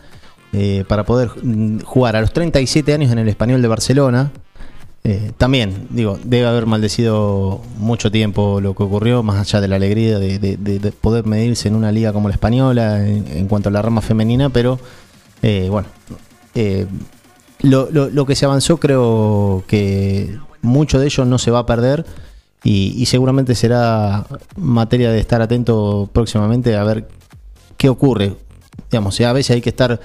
[0.53, 4.33] eh, para poder mm, jugar a los 37 años en el Español de Barcelona,
[5.05, 9.77] eh, también, digo, debe haber maldecido mucho tiempo lo que ocurrió, más allá de la
[9.77, 14.01] alegría de, poder medirse en una liga como la española en, cuanto a la rama
[14.01, 14.79] femenina, pero
[15.43, 15.89] eh, bueno,
[16.55, 16.87] eh,
[17.63, 22.07] lo, que se avanzó creo que mucho de ello no se va a perder
[22.63, 27.09] y, y seguramente será materia de estar atento próximamente a ver
[27.77, 28.37] qué ocurre.
[28.89, 30.01] Digamos, a veces hay que estar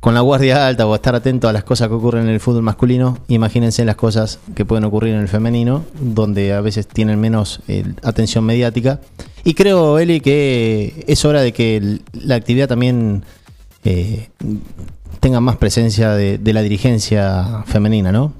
[0.00, 2.62] con la guardia alta o estar atento a las cosas que ocurren en el fútbol
[2.62, 7.60] masculino, imagínense las cosas que pueden ocurrir en el femenino, donde a veces tienen menos
[7.68, 9.00] eh, atención mediática.
[9.44, 13.24] Y creo, Eli, que es hora de que la actividad también
[13.84, 14.30] eh,
[15.20, 18.32] tengan más presencia de, la dirigencia femenina, ¿no?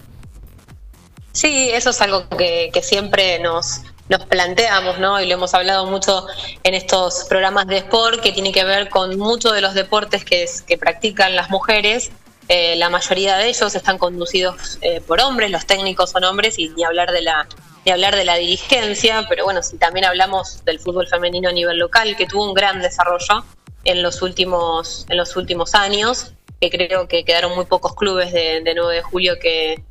[1.33, 5.21] Sí, eso es algo que siempre nos, nos planteamos, ¿no?
[5.21, 6.27] Y lo hemos hablado mucho
[6.65, 10.43] en estos programas de sport, que tiene que ver con muchos de los deportes que,
[10.43, 12.11] es- que practican las mujeres.
[12.49, 16.69] Eh, la mayoría de ellos están conducidos eh, por hombres, los técnicos son hombres, y
[16.71, 17.47] ni hablar de la
[17.87, 21.79] ni hablar de la dirigencia, pero bueno, si también hablamos del fútbol femenino a nivel
[21.79, 23.43] local, que tuvo un gran desarrollo
[23.85, 28.61] en los últimos, en los últimos años, que creo que quedaron muy pocos clubes de,
[28.61, 29.83] de 9 de julio que,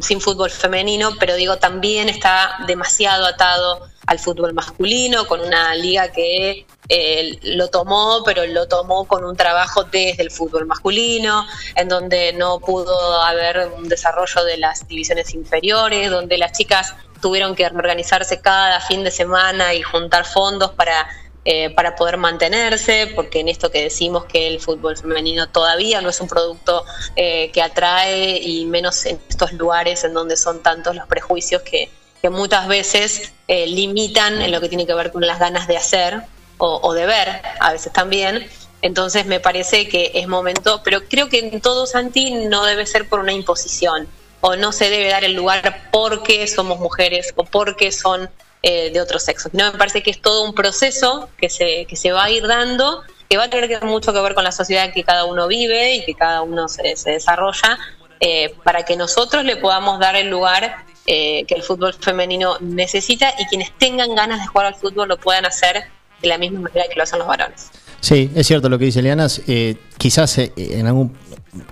[0.00, 6.10] sin fútbol femenino, pero digo, también está demasiado atado al fútbol masculino, con una liga
[6.10, 11.88] que eh, lo tomó, pero lo tomó con un trabajo desde el fútbol masculino, en
[11.88, 17.66] donde no pudo haber un desarrollo de las divisiones inferiores, donde las chicas tuvieron que
[17.66, 21.06] organizarse cada fin de semana y juntar fondos para
[21.50, 26.10] eh, para poder mantenerse, porque en esto que decimos que el fútbol femenino todavía no
[26.10, 26.84] es un producto
[27.16, 31.88] eh, que atrae y menos en estos lugares en donde son tantos los prejuicios que,
[32.20, 35.78] que muchas veces eh, limitan en lo que tiene que ver con las ganas de
[35.78, 36.20] hacer
[36.58, 38.46] o, de ver, a veces también.
[38.82, 43.08] Entonces me parece que es momento, pero creo que en todo Santi no debe ser
[43.08, 44.06] por una imposición
[44.42, 48.28] o no se debe dar el lugar porque somos mujeres o porque son
[48.62, 49.48] eh, de otro sexo.
[49.52, 52.46] No, me parece que es todo un proceso que se, que se va a ir
[52.46, 55.46] dando, que va a tener que- mucho que ver con la sociedad que cada uno
[55.48, 57.78] vive y que cada uno se, se desarrolla,
[58.20, 63.32] eh, para que nosotros le podamos dar el lugar eh, que el fútbol femenino necesita
[63.38, 65.84] y quienes tengan ganas de jugar al fútbol lo puedan hacer
[66.20, 67.70] de la misma manera que lo hacen los varones.
[68.00, 69.42] Sí, es cierto lo que dice Lianas.
[69.46, 71.12] eh, quizás eh, en algún.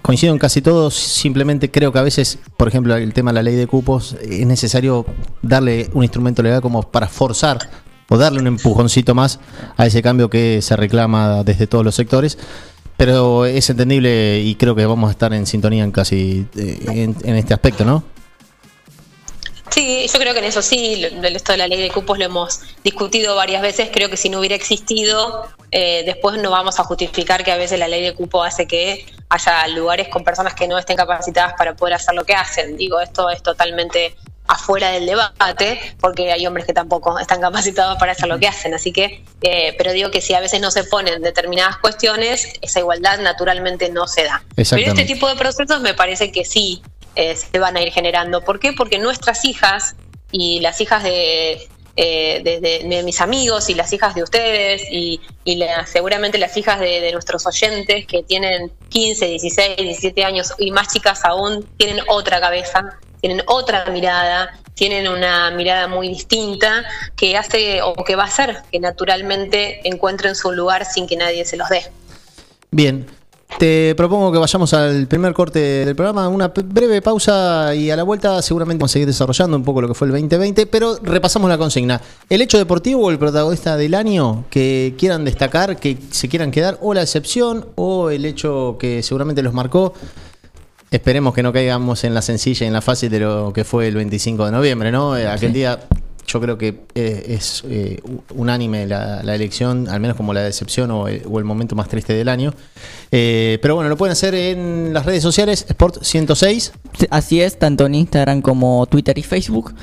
[0.02, 3.42] Coincido en casi todos, simplemente creo que a veces, por ejemplo, el tema de la
[3.42, 5.04] ley de cupos, eh, es necesario
[5.42, 7.70] darle un instrumento legal como para forzar
[8.08, 9.38] o darle un empujoncito más
[9.76, 12.38] a ese cambio que se reclama desde todos los sectores.
[12.96, 17.52] Pero es entendible y creo que vamos a estar en sintonía en casi en este
[17.52, 18.02] aspecto, ¿no?
[19.70, 22.60] Sí, yo creo que en eso sí, esto de la ley de cupos lo hemos
[22.84, 23.90] discutido varias veces.
[23.92, 27.78] Creo que si no hubiera existido, eh, después no vamos a justificar que a veces
[27.78, 31.74] la ley de cupo hace que haya lugares con personas que no estén capacitadas para
[31.74, 32.76] poder hacer lo que hacen.
[32.76, 34.16] Digo, esto es totalmente
[34.48, 38.74] afuera del debate, porque hay hombres que tampoco están capacitados para hacer lo que hacen.
[38.74, 42.80] Así que, eh, pero digo que si a veces no se ponen determinadas cuestiones, esa
[42.80, 44.44] igualdad naturalmente no se da.
[44.54, 46.82] Pero este tipo de procesos me parece que sí
[47.16, 48.42] eh, se van a ir generando.
[48.42, 48.72] ¿Por qué?
[48.72, 49.96] Porque nuestras hijas
[50.30, 52.42] y las hijas de, eh,
[52.84, 57.00] de, mis amigos y las hijas de ustedes y, y la- seguramente las hijas de,
[57.00, 62.40] de nuestros oyentes que tienen 15, 16, 17 años y más chicas aún, tienen otra
[62.40, 66.84] cabeza, tienen otra mirada, tienen una mirada muy distinta
[67.16, 71.46] que hace o que va a hacer que naturalmente encuentren su lugar sin que nadie
[71.46, 71.82] se los dé.
[72.70, 73.06] Bien,
[73.58, 78.02] te propongo que vayamos al primer corte del programa, una breve pausa y a la
[78.02, 81.48] vuelta seguramente vamos a seguir desarrollando un poco lo que fue el 2020, pero repasamos
[81.48, 82.00] la consigna.
[82.28, 86.76] ¿El hecho deportivo o el protagonista del año que quieran destacar, que se quieran quedar,
[86.82, 89.94] o la excepción, o el hecho que seguramente los marcó?
[90.90, 93.88] Esperemos que no caigamos en la sencilla y en la fácil de lo que fue
[93.88, 95.16] el 25 de noviembre, ¿no?
[95.16, 95.54] Eh, Aquel Sí.
[95.54, 95.80] día
[96.26, 98.00] yo creo que eh, es eh,
[98.34, 102.52] unánime la, elección, al menos como la decepción o el, momento más triste del año.
[103.12, 106.72] Eh, pero bueno, lo pueden hacer en las redes sociales, Sport 106.
[107.10, 109.74] Así es, tanto en Instagram como Twitter y Facebook.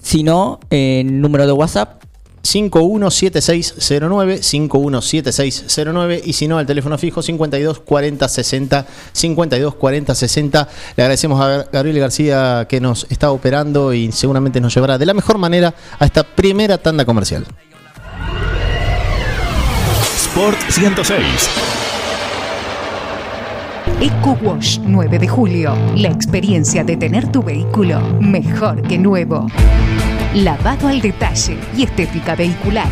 [0.00, 2.02] Si no, el número de WhatsApp
[2.42, 10.68] 517609, 517609 y si no al teléfono fijo 52 40 60 52 40 60.
[10.96, 15.14] Le agradecemos a Gabriel García que nos está operando y seguramente nos llevará de la
[15.14, 17.46] mejor manera a esta primera tanda comercial.
[20.16, 21.22] Sport 106.
[24.00, 25.76] Eco Wash 9 de julio.
[25.94, 29.46] La experiencia de tener tu vehículo mejor que nuevo.
[30.34, 32.88] Lavado al detalle y estética vehicular.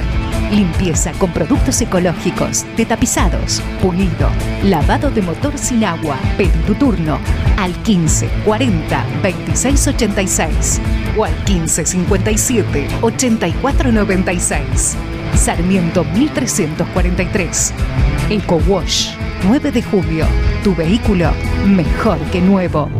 [0.50, 4.29] Limpieza con productos ecológicos, de tapizados, pulido,
[4.62, 6.18] lavado de motor sin agua.
[6.37, 7.18] Pedí tu turno
[7.57, 10.81] al 15 40 26 86
[11.16, 14.96] o al 15 57 84 96.
[15.35, 17.72] Sarmiento 1343.
[18.29, 20.26] Eco Wash 9 de julio.
[20.62, 21.31] Tu vehículo
[21.66, 22.99] mejor que nuevo.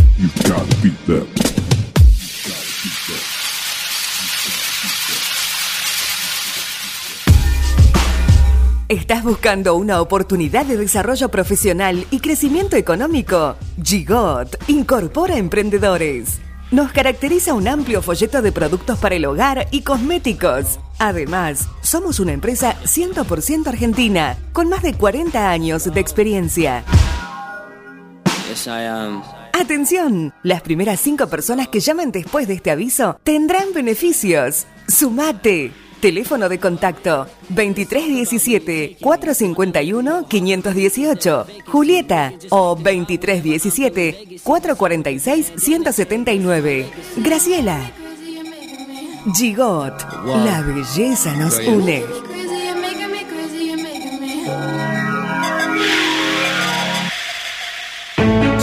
[8.87, 13.55] ¿Estás buscando una oportunidad de desarrollo profesional y crecimiento económico?
[13.81, 16.39] Gigot incorpora emprendedores.
[16.69, 20.79] Nos caracteriza un amplio folleto de productos para el hogar y cosméticos.
[20.99, 26.83] Además, somos una empresa 100% argentina, con más de 40 años de experiencia.
[29.61, 34.65] Atención, las primeras cinco personas que llamen después de este aviso tendrán beneficios.
[34.87, 35.71] Sumate.
[36.01, 41.45] Teléfono de contacto 2317 451 518.
[41.67, 46.89] Julieta o 2317 446 179.
[47.17, 47.91] Graciela.
[49.35, 49.93] Gigot.
[50.43, 52.30] La belleza nos une.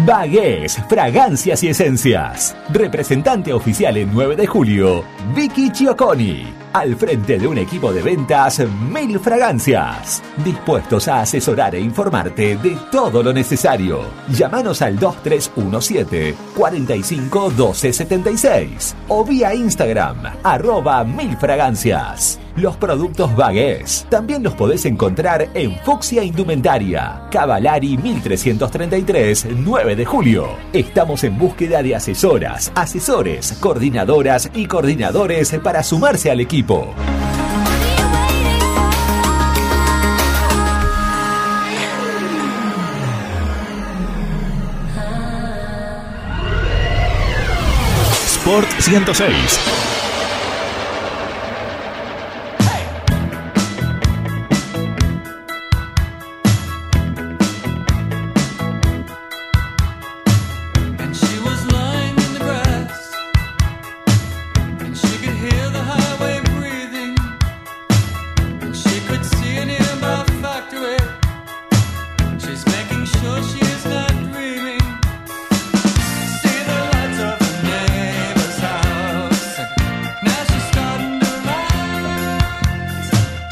[0.07, 2.57] Bagués, fragancias y esencias.
[2.71, 5.05] Representante oficial en 9 de julio,
[5.37, 6.47] Vicky Chioconi.
[6.73, 10.23] Al frente de un equipo de ventas Mil Fragancias.
[10.45, 14.03] Dispuestos a asesorar e informarte de todo lo necesario.
[14.29, 22.39] Llámanos al 2317 45 12 76 o vía Instagram arroba Mil Fragancias.
[22.57, 30.49] Los productos Bagués también los podés encontrar en Fuxia Indumentaria, Cavalari 1333, 9 de julio.
[30.73, 36.60] Estamos en búsqueda de asesoras, asesores, coordinadoras y coordinadores para sumarse al equipo.
[48.27, 50.10] Sport 106.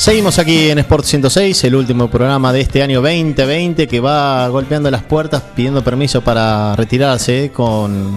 [0.08, 4.90] Seguimos aquí en Sport 106, el último programa de este año 2020 que va golpeando
[4.90, 8.16] las puertas pidiendo permiso para retirarse con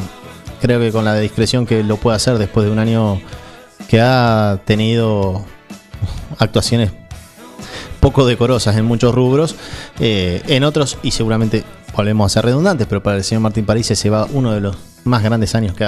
[0.61, 3.19] creo que con la discreción que lo puede hacer después de un año
[3.89, 5.43] que ha tenido
[6.39, 6.93] actuaciones
[7.99, 9.57] poco decorosas en muchos rubros,
[9.99, 13.87] eh, en otros, y seguramente volvemos a ser redundantes, pero para el señor Martín París
[13.87, 15.83] se va uno de los más grandes años que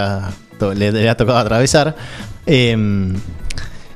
[0.75, 1.95] le ha tocado atravesar.
[2.45, 2.75] Eh,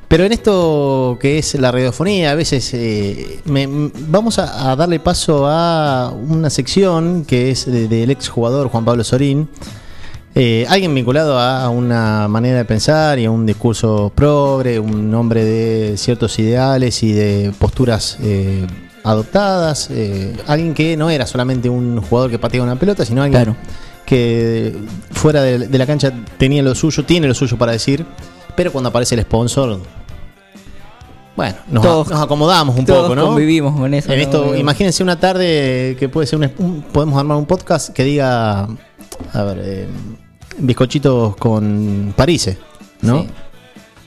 [0.08, 3.68] pero en esto que es la radiofonía, a veces eh, me-
[4.08, 8.86] vamos a, a darle paso a una sección que es de- del ex jugador Juan
[8.86, 9.50] Pablo Sorín.
[10.36, 15.44] Eh, alguien vinculado a una manera de pensar y a un discurso progre, un hombre
[15.44, 18.68] de ciertos ideales y de posturas eh,
[19.04, 19.90] adoptadas,
[20.48, 23.42] alguien que no era solamente un jugador que pateaba una pelota, sino alguien
[24.06, 24.76] que
[25.12, 28.06] fuera de, de la cancha tenía lo suyo, tiene lo suyo para decir,
[28.58, 29.80] pero cuando aparece el sponsor,
[31.36, 33.28] bueno, nos, Todos- nos acomodamos un todos poco, ¿no?
[33.28, 37.38] convivimos con eso, En esto, imagínense una tarde que puede ser un, un- podemos armar
[37.38, 38.64] un podcast que diga,
[39.34, 39.88] a ver, eh,
[40.58, 42.58] bizcochitos con Parise,
[43.02, 43.22] ¿no?
[43.22, 43.28] Sí.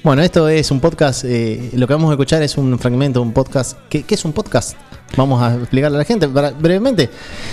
[0.02, 3.32] Bueno, esto es un podcast, eh, lo que vamos a escuchar es un fragmento, un
[3.32, 3.76] podcast.
[3.88, 4.74] ¿Qué, qué es un podcast?
[5.16, 7.10] Vamos a explicarle a la gente para- brevemente.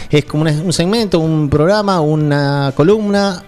[0.10, 3.44] Es como un segmento, un programa, una columna,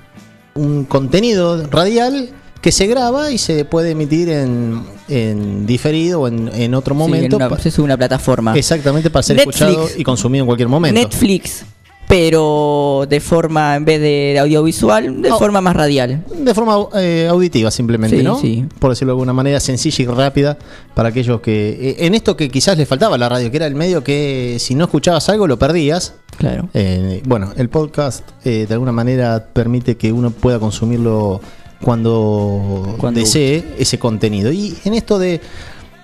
[0.55, 2.29] un contenido radial
[2.61, 6.99] que se graba y se puede emitir en, en diferido o en, en otro Sí,
[6.99, 7.35] momento.
[7.37, 8.53] en una, pa- se sube una plataforma.
[8.57, 9.61] exactamente para ser Netflix.
[9.61, 10.99] escuchado y consumido en cualquier momento.
[10.99, 11.63] Netflix,
[12.07, 15.37] pero de forma, en vez de audiovisual, de Oh.
[15.37, 16.23] forma más radial.
[16.35, 18.39] De forma eh, auditiva simplemente, Sí, ¿no?
[18.39, 18.65] sí.
[18.79, 20.57] Por decirlo de alguna manera sencilla y rápida
[20.95, 21.69] para aquellos que...
[21.79, 24.57] eh, en esto que quizás les faltaba a la radio, que era el medio que
[24.59, 26.15] si no escuchabas algo lo perdías.
[26.37, 26.67] Claro.
[26.73, 31.41] Eh, bueno, el podcast eh, de alguna manera permite que uno pueda consumirlo
[31.81, 34.51] cuando, Cuando desee ese contenido.
[34.51, 35.39] Y en esto de,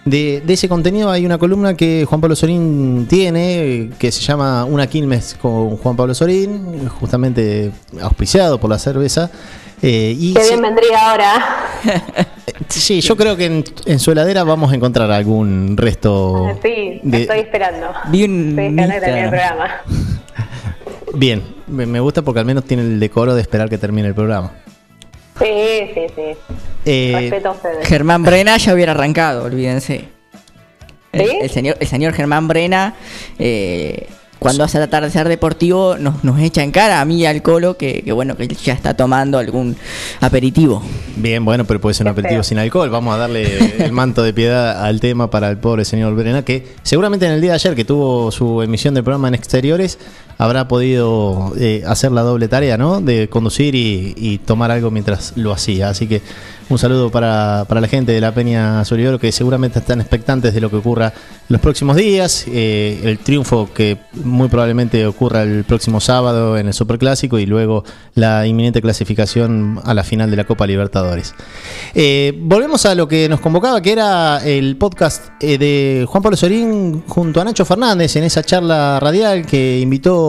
[0.06, 4.66] de, de ese contenido hay una columna que Juan Pablo Sorín tiene, que se llama
[4.66, 7.72] Una Quilmes con Juan Pablo Sorín, justamente
[8.02, 9.30] auspiciado por la cerveza.
[9.82, 11.34] Eh, y Qué se- bien vendría ahora.
[12.70, 16.48] sí, yo creo que en, en su heladera vamos a encontrar algún resto.
[16.64, 17.88] Sí, de- estoy esperando.
[18.10, 19.30] Vi un Estoy esperando que termine el Instagram.
[19.30, 19.76] programa.
[21.18, 24.52] Bien, me gusta porque al menos tiene el decoro de esperar que termine el programa.
[25.40, 26.56] Sí, sí, sí.
[26.86, 27.88] Eh, Respeto a ustedes.
[27.88, 30.06] Germán Brena ya hubiera arrancado, olvídense.
[31.12, 31.38] El, ¿Sí?
[31.42, 32.96] el señor, el señor Germán Brena,
[33.40, 34.08] eh,
[34.38, 37.78] cuando hace el atardecer deportivo, nos, nos echa en cara a mí y al Colo
[37.78, 39.76] que, que bueno, que ya está tomando algún
[40.22, 40.84] aperitivo.
[41.16, 42.90] Bien, bueno, pero puede ser un aperitivo sin alcohol.
[42.90, 46.68] Vamos a darle el manto de piedad al tema para el pobre señor Brena, que
[46.84, 49.98] seguramente en el día de ayer que tuvo su emisión del programa en exteriores,
[50.38, 53.02] habrá podido eh, hacer la doble tarea, ¿no?
[53.02, 55.90] De conducir y, y tomar algo mientras lo hacía.
[55.90, 56.22] Así que
[56.68, 60.62] un saludo para, para la gente de la Peña Solioro que seguramente están expectantes de
[60.62, 61.14] lo que ocurra
[61.48, 62.46] los próximos días.
[62.48, 67.84] eh, el triunfo que muy probablemente ocurra el próximo sábado en el Superclásico y luego
[68.16, 71.36] la inminente clasificación a la final de la Copa Libertadores.
[71.94, 77.04] Eh, volvemos a lo que nos convocaba, que era el podcast de Juan Pablo Sorín
[77.08, 80.25] junto a Nacho Fernández en esa charla radial que invitó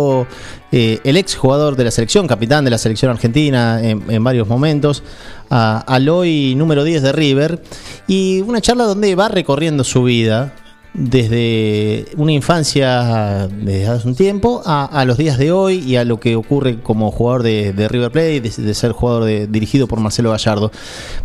[0.73, 5.03] eh, el ex jugador de la selección, capitán de la selección argentina en, varios momentos,
[5.51, 7.63] a- al hoy número 10 de River,
[8.07, 10.55] y una charla donde va recorriendo su vida
[10.97, 16.19] desde una infancia, desde hace un tiempo, a, los días de hoy y a lo
[16.19, 20.71] que ocurre como jugador de, River Plate, de, ser jugador dirigido por Marcelo Gallardo.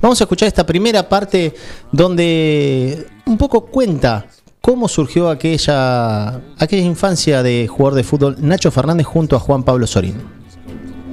[0.01, 1.53] Vamos a escuchar esta primera parte
[1.91, 4.26] donde un poco cuenta
[4.62, 9.88] cómo surgió aquella, aquella infancia de jugador de fútbol Nacho Fernández junto a Juan Pablo
[9.88, 10.16] Sorín.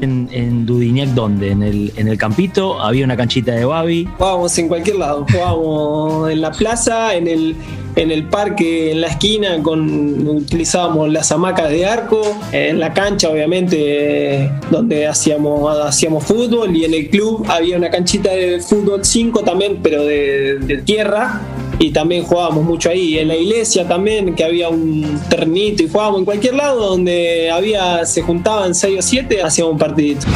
[0.01, 1.51] En, en Dudignac, ¿dónde?
[1.51, 2.81] ¿En el, en el campito?
[2.81, 4.09] ¿Había una canchita de Babi?
[4.17, 7.57] Jugábamos en cualquier lado, jugábamos en la plaza, en el,
[7.97, 12.23] en el parque, en la esquina, con, utilizábamos las hamacas de arco,
[12.53, 18.31] en la cancha obviamente donde hacíamos, hacíamos fútbol y en el club había una canchita
[18.31, 21.41] de fútbol 5 también, pero de, de tierra.
[21.79, 26.21] Y también jugábamos mucho ahí, en la iglesia también, que había un ternito y jugábamos
[26.21, 30.27] en cualquier lado donde había, se juntaban 6 o 7, hacíamos un partidito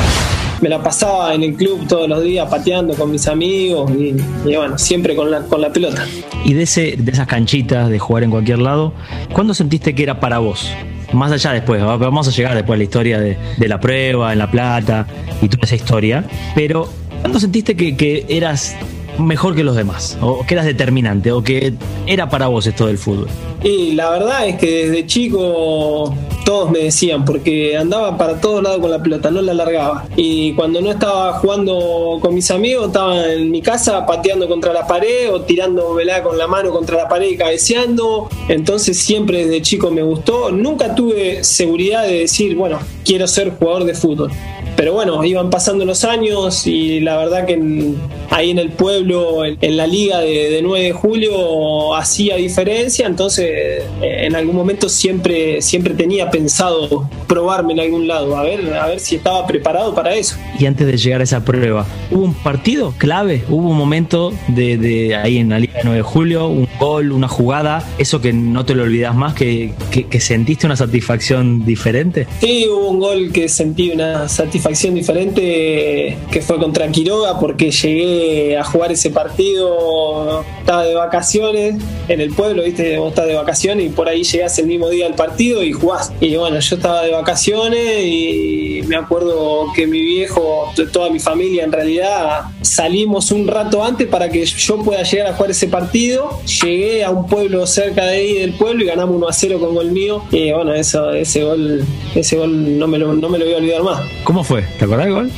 [0.61, 4.15] me la pasaba en el club todos los días pateando con mis amigos y,
[4.45, 6.07] bueno, siempre con la, con la pelota.
[6.45, 8.93] Y de, ese, de esas canchitas, de jugar en cualquier lado,
[9.33, 10.71] ¿cuándo sentiste que era para vos?
[11.13, 14.33] Más allá después, va- vamos a llegar después a la historia de, de la prueba,
[14.33, 15.09] en La Plata
[15.43, 16.25] y toda esa historia,
[16.55, 16.89] pero
[17.23, 18.77] ¿cuándo sentiste que, que eras
[19.19, 20.19] mejor que los demás?
[20.21, 21.33] ¿O que eras determinante?
[21.33, 21.75] ¿O que
[22.07, 23.29] era para vos esto del fútbol?
[23.63, 28.81] Y la verdad es que desde chico todos me decían, porque andaba para todos lados
[28.81, 30.05] con la pelota, no la largaba.
[30.17, 34.87] Y cuando no estaba jugando con mis amigos, estaba en mi casa pateando contra la
[34.87, 38.29] pared o tirando velada con la mano contra la pared y cabeceando.
[38.49, 40.51] Entonces siempre desde chico me gustó.
[40.51, 44.33] Nunca tuve seguridad de decir, bueno, quiero ser jugador de fútbol.
[44.77, 47.97] Pero bueno, iban pasando los años y la verdad que en-
[48.31, 53.07] ahí en el pueblo, en, en la liga de, de 9 de julio, hacía diferencia,
[53.07, 58.73] entonces eh, en algún momento siempre, siempre tenía pensado probarme en algún lado, a ver,
[58.75, 60.37] a ver si estaba preparado para eso.
[60.59, 63.43] Y antes de llegar a esa prueba, ¿hubo un partido clave?
[63.49, 67.13] ¿Hubo un momento de, de ahí en la Liga de 9 de Julio, un gol,
[67.13, 71.65] una jugada, eso que no te lo olvidas más, que, que- que sentiste una satisfacción
[71.65, 72.27] diferente?
[72.41, 74.62] Sí, hubo un gol que sentí una satisfacción
[74.95, 81.77] diferente que fue contra Quiroga porque llegué a jugar ese partido, estaba de vacaciones
[82.09, 85.07] en el pueblo, viste, vos estás de vacaciones y por ahí llegás el mismo día
[85.07, 86.13] al partido y jugás.
[86.21, 91.65] Y bueno, yo estaba de vacaciones y me acuerdo que mi viejo, toda mi familia
[91.65, 96.41] en realidad, salimos un rato antes para que yo pueda llegar a jugar ese partido.
[96.63, 99.75] Llegué a un pueblo cerca de ahí del pueblo y ganamos 1 a 0 con
[99.75, 100.23] gol mío.
[100.31, 101.85] Y bueno, eso, ese gol,
[102.15, 104.03] ese gol no me lo, no me lo voy a olvidar más.
[104.25, 104.52] ¿Cómo fue?
[104.79, 105.31] ¿Te acordás del gol?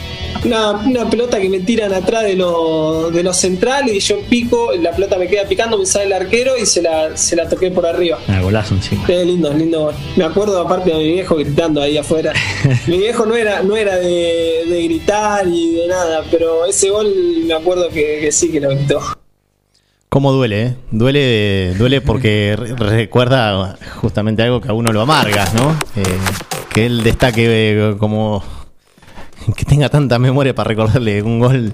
[0.45, 4.73] Una, una pelota que me tiran atrás de los de los centrales y yo pico,
[4.81, 7.71] la pelota me queda picando, me sale el arquero y se la, se la toqué
[7.71, 8.19] por arriba.
[8.29, 9.05] Ah, golazo encima.
[9.07, 9.95] Qué lindo, lindo gol.
[10.17, 12.33] Me acuerdo aparte de mi viejo gritando ahí afuera.
[12.87, 17.07] mi viejo no era, no era de, de gritar y de nada, pero ese gol
[17.47, 19.01] me acuerdo que, que sí que lo gritó.
[20.11, 20.75] ¿Cómo duele, eh?
[20.93, 25.77] Duele, duele porque re- recuerda justamente algo que a uno lo amarga, ¿no?
[25.97, 26.05] Eh,
[26.73, 28.45] que él destaque eh, como
[29.57, 31.73] que tenga tanta memoria para recordarle un gol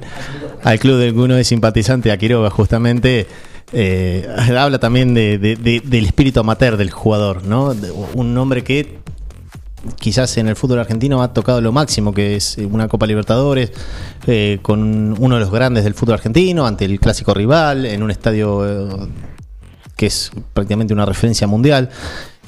[0.63, 3.27] al club del uno es simpatizante, a Quiroga, justamente.
[3.73, 4.27] eh,
[4.59, 7.73] habla también de- de- de- del espíritu amateur del jugador, ¿no?
[7.73, 8.99] De- un hombre que
[9.99, 13.71] quizás en el fútbol argentino ha tocado lo máximo, que es una Copa Libertadores,
[14.27, 18.11] eh, con uno de los grandes del fútbol argentino, ante el clásico rival, en un
[18.11, 19.09] estadio eh,
[19.97, 21.91] que es prácticamente una referencia mundial.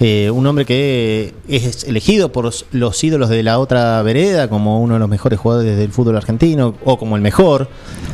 [0.02, 4.94] Eh, un hombre que es elegido por los ídolos de la otra vereda como uno
[4.94, 7.68] de los mejores jugadores del fútbol argentino, o como el mejor.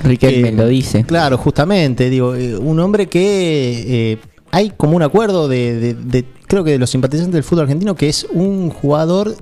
[0.04, 1.04] Riquelme lo dice.
[1.04, 4.18] Claro, justamente, digo, eh, un hombre que eh,
[4.50, 7.94] hay como un acuerdo de, de- de- creo que de los simpatizantes del fútbol argentino,
[7.94, 9.34] que es un jugador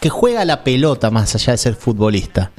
[0.00, 2.50] que juega la pelota más allá de ser futbolista.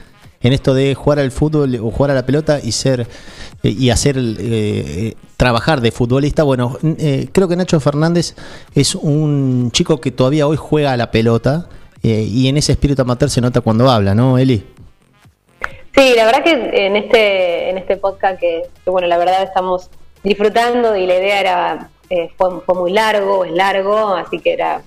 [0.46, 3.08] En esto de jugar al fútbol o jugar a la pelota y ser
[3.64, 8.36] eh, y hacer eh, eh, trabajar de futbolista, bueno, eh, creo que Nacho Fernández
[8.76, 11.68] es un chico que todavía hoy juega a la pelota
[12.04, 14.64] y en ese espíritu amateur se nota cuando habla, ¿no, Eli?
[15.96, 16.52] Sí, la verdad que
[16.86, 19.90] en este, en este podcast que, bueno, la verdad estamos
[20.22, 21.90] disfrutando y la idea era,
[22.38, 24.84] fue, fue muy largo, es largo, así que era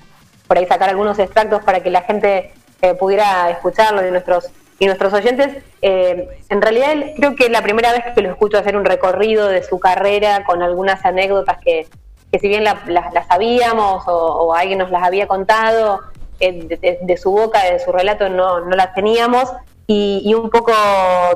[0.47, 4.87] por ahí sacar algunos extractos para que la gente eh, pudiera escucharlo y nuestros y
[4.87, 5.63] nuestros oyentes.
[5.83, 9.49] Eh, en realidad creo que es la primera vez que lo escucho hacer un recorrido
[9.49, 11.87] de su carrera con algunas anécdotas que,
[12.31, 16.01] que si bien la- la- las sabíamos o, o alguien nos las había contado,
[16.41, 19.51] eh, de, su boca, de su relato, no, no las teníamos.
[19.91, 20.71] Y, y un poco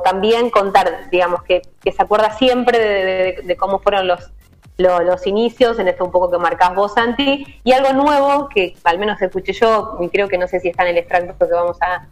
[0.05, 2.77] también contar, digamos, que, que se acuerda siempre
[3.43, 4.29] de cómo fueron los,
[4.77, 8.75] lo- los inicios, en esto un poco que marcás vos, Santi, y algo nuevo que
[8.83, 11.53] al menos escuché yo, y creo que no sé si está en el extracto que
[11.53, 12.07] vamos a,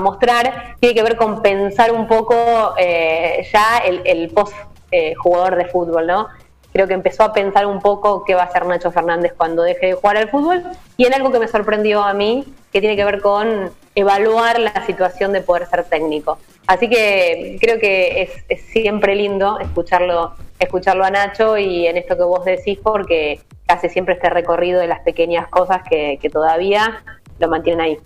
[0.00, 4.54] mostrar, tiene que ver con pensar un poco eh, ya el, el post
[4.92, 6.28] eh, jugador de fútbol, ¿no?
[6.72, 9.86] Creo que empezó a pensar un poco qué va a hacer Nacho Fernández cuando deje
[9.86, 10.62] de jugar al fútbol,
[10.96, 14.86] y en algo que me sorprendió a mí, que tiene que ver con evaluar la
[14.86, 16.38] situación de poder ser técnico.
[16.66, 22.24] Así que creo que es siempre lindo escucharlo, escucharlo a Nacho y en esto que
[22.24, 27.02] vos decís, porque hace siempre este recorrido de las pequeñas cosas que, todavía
[27.38, 27.98] lo mantienen ahí.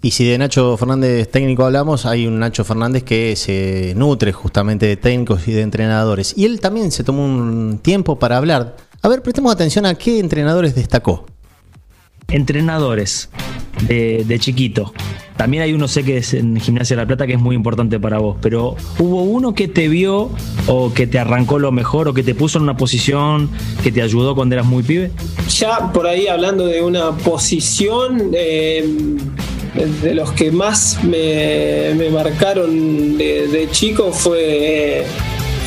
[0.00, 4.86] Y si de Nacho Fernández técnico hablamos, hay un Nacho Fernández que se nutre justamente
[4.86, 6.36] de técnicos y de entrenadores.
[6.36, 8.76] Y él también se tomó un tiempo para hablar.
[9.02, 11.26] A ver, prestemos atención a qué entrenadores destacó.
[12.30, 13.30] Entrenadores
[13.86, 14.92] de, chiquito.
[15.38, 17.98] También hay uno, sé que es en Gimnasia de la Plata, que es muy importante
[17.98, 20.30] para vos, pero ¿hubo uno que te vio
[20.66, 23.48] o que te arrancó lo mejor o que te puso en una posición
[23.82, 25.10] que te ayudó cuando eras muy pibe?
[25.48, 28.84] Ya por ahí hablando de una posición, eh,
[30.02, 35.06] de los que más me, marcaron de, de chico fue,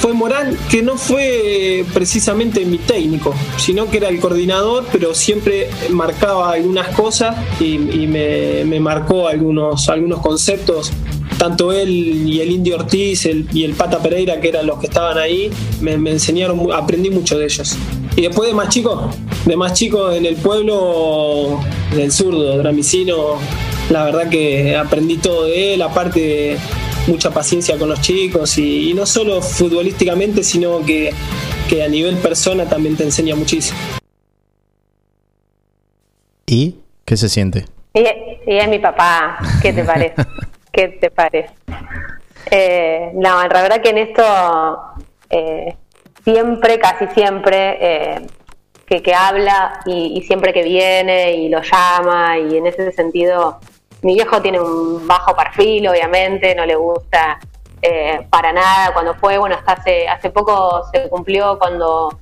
[0.02, 5.70] fue Morán, que no fue precisamente mi técnico, sino que era el coordinador, pero siempre
[5.92, 10.92] marcaba algunas cosas y, y me, marcó algunos, algunos conceptos
[11.38, 11.90] tanto él
[12.28, 15.94] y el Indio Ortiz y el Pata Pereira, que eran los que estaban ahí, me,
[15.94, 17.76] enseñaron, aprendí mucho de ellos.
[18.16, 21.60] Y después de más chicos, de más chicos en el pueblo
[21.96, 23.38] del zurdo, Dramicino,
[23.90, 26.58] la verdad que aprendí todo de él, aparte
[27.08, 31.12] mucha paciencia con los chicos y, y no solo futbolísticamente, sino que,
[31.70, 33.80] que a nivel persona también te enseña muchísimo.
[36.46, 36.76] ¿Y
[37.06, 37.66] qué se siente?
[37.94, 40.16] Y, y es mi papá, ¿qué te parece?
[40.72, 41.54] ¿Qué te parece?
[42.50, 44.24] Eh, no, la verdad que en esto
[45.30, 45.76] eh,
[46.24, 48.28] siempre, casi siempre, eh,
[48.86, 53.60] que, que habla y, y siempre que viene y lo llama y en ese sentido
[54.02, 57.40] mi viejo tiene un bajo perfil, obviamente, no le gusta
[57.82, 58.94] eh, para nada.
[58.94, 62.18] Cuando fue, bueno, hasta hace, hace poco se cumplió cuando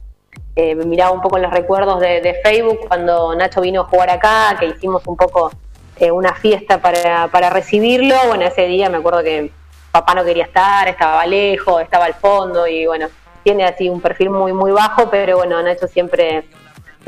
[0.56, 4.58] eh, miraba un poco los recuerdos de, de Facebook, cuando Nacho vino a jugar acá,
[4.60, 5.52] que hicimos un poco
[5.98, 9.52] eh, una fiesta para, para recibirlo, bueno, ese día me acuerdo que
[9.92, 13.08] papá no quería estar, estaba lejos, estaba al fondo y bueno,
[13.44, 16.46] tiene así un perfil muy, muy bajo, pero bueno, Nacho siempre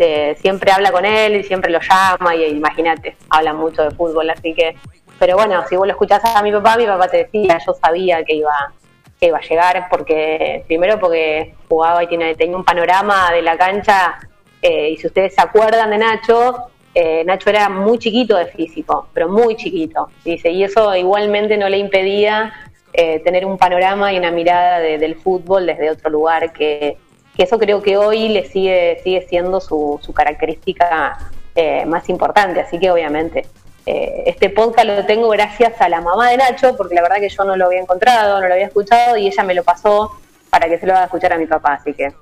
[0.02, 4.30] eh, siempre habla con él y siempre lo llama y imagínate, habla mucho de fútbol,
[4.30, 4.76] así que,
[5.20, 8.24] pero bueno, si vos lo escuchás a mi papá, mi papá te decía, yo sabía
[8.24, 8.74] que iba,
[9.20, 13.58] que iba a llegar, porque primero porque jugaba y tiene, tenía un panorama de la
[13.58, 14.18] cancha,
[14.62, 19.08] eh, y si ustedes se acuerdan de Nacho, eh, Nacho era muy chiquito de físico,
[19.14, 22.52] pero muy chiquito, dice, y eso igualmente no le impedía
[22.94, 26.98] eh, tener un panorama y una mirada de- del fútbol desde otro lugar que,
[27.36, 31.18] que eso creo que hoy le sigue, sigue siendo su, su característica
[31.56, 32.62] eh, más importante.
[32.62, 33.46] Así que obviamente
[33.86, 37.30] eh, este podcast lo tengo gracias a la mamá de Nacho, porque la verdad que
[37.30, 40.12] yo no lo había encontrado, no lo había escuchado y ella me lo pasó
[40.50, 41.74] para que se lo haga escuchar a mi papá.
[41.74, 42.14] Así que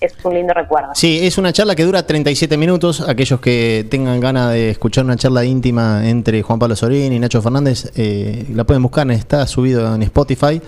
[0.00, 0.90] es un lindo recuerdo.
[0.94, 3.00] Sí, es una charla que dura 37 minutos.
[3.00, 7.40] Aquellos que tengan ganas de escuchar una charla íntima entre Juan Pablo Sorín y Nacho
[7.40, 10.60] Fernández, eh, la pueden buscar, está subido en Spotify.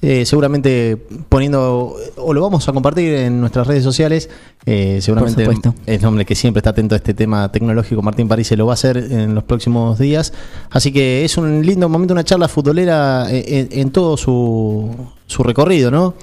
[0.00, 0.96] Eh, seguramente
[1.28, 4.30] poniendo, o lo vamos a compartir en nuestras redes sociales.
[4.64, 5.48] eh, seguramente
[5.86, 8.72] el hombre que siempre está atento a este tema tecnológico, Martín París, se lo va
[8.72, 10.32] a hacer en los próximos días.
[10.70, 14.94] Así que es un lindo momento, una charla futbolera eh, en, en todo su,
[15.28, 16.14] su recorrido, ¿no?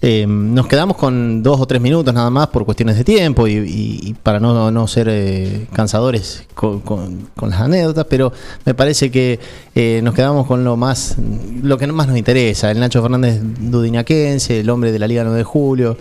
[0.00, 4.16] Eh, nos quedamos con dos o tres minutos nada más por cuestiones de tiempo y,
[4.22, 8.32] para no, no ser eh, cansadores con, las anécdotas, pero
[8.64, 9.38] me parece que
[9.74, 11.16] eh, nos quedamos con lo más,
[11.62, 15.38] lo que más nos interesa, el Nacho Fernández Dudinaquense, el hombre de la Liga 9
[15.38, 15.98] de Julio,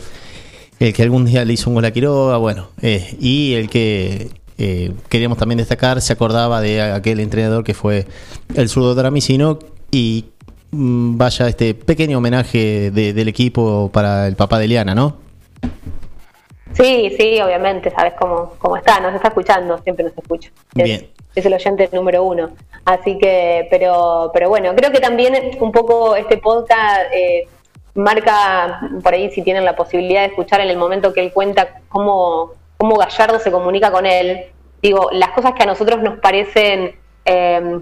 [0.79, 4.31] el que algún día le hizo un gol a Quiroga, bueno, y el que
[5.09, 8.07] queríamos también destacar, se acordaba de aquel entrenador que fue
[8.55, 9.59] el zurdo Dramicino
[9.91, 10.25] y
[10.75, 15.17] vaya este pequeño homenaje de- del equipo para el papá de Eliana, ¿no?
[16.73, 20.49] Sí, sí, obviamente, sabes cómo, cómo está, nos está escuchando, siempre nos escucha.
[20.75, 21.07] Es, Bien.
[21.35, 22.49] es el oyente número uno.
[22.83, 27.47] Así que, pero, pero bueno, creo que también un poco este podcast eh,
[27.93, 31.79] marca, por ahí si tienen la posibilidad de escuchar en el momento que él cuenta
[31.89, 34.45] cómo, cómo Gallardo se comunica con él.
[34.81, 36.95] Digo, las cosas que a nosotros nos parecen
[37.25, 37.79] eh,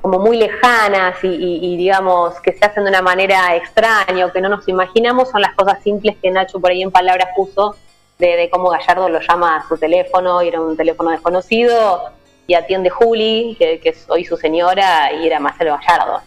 [0.00, 4.32] como muy lejanas y, y- y, digamos que se hacen de una manera extraña o
[4.32, 7.76] que no nos imaginamos son las cosas simples que Nacho por ahí en palabras puso
[8.18, 12.10] de, cómo Gallardo lo llama a su teléfono y era un teléfono desconocido
[12.46, 16.20] y atiende Juli, que, es hoy su señora, y era Marcelo Gallardo.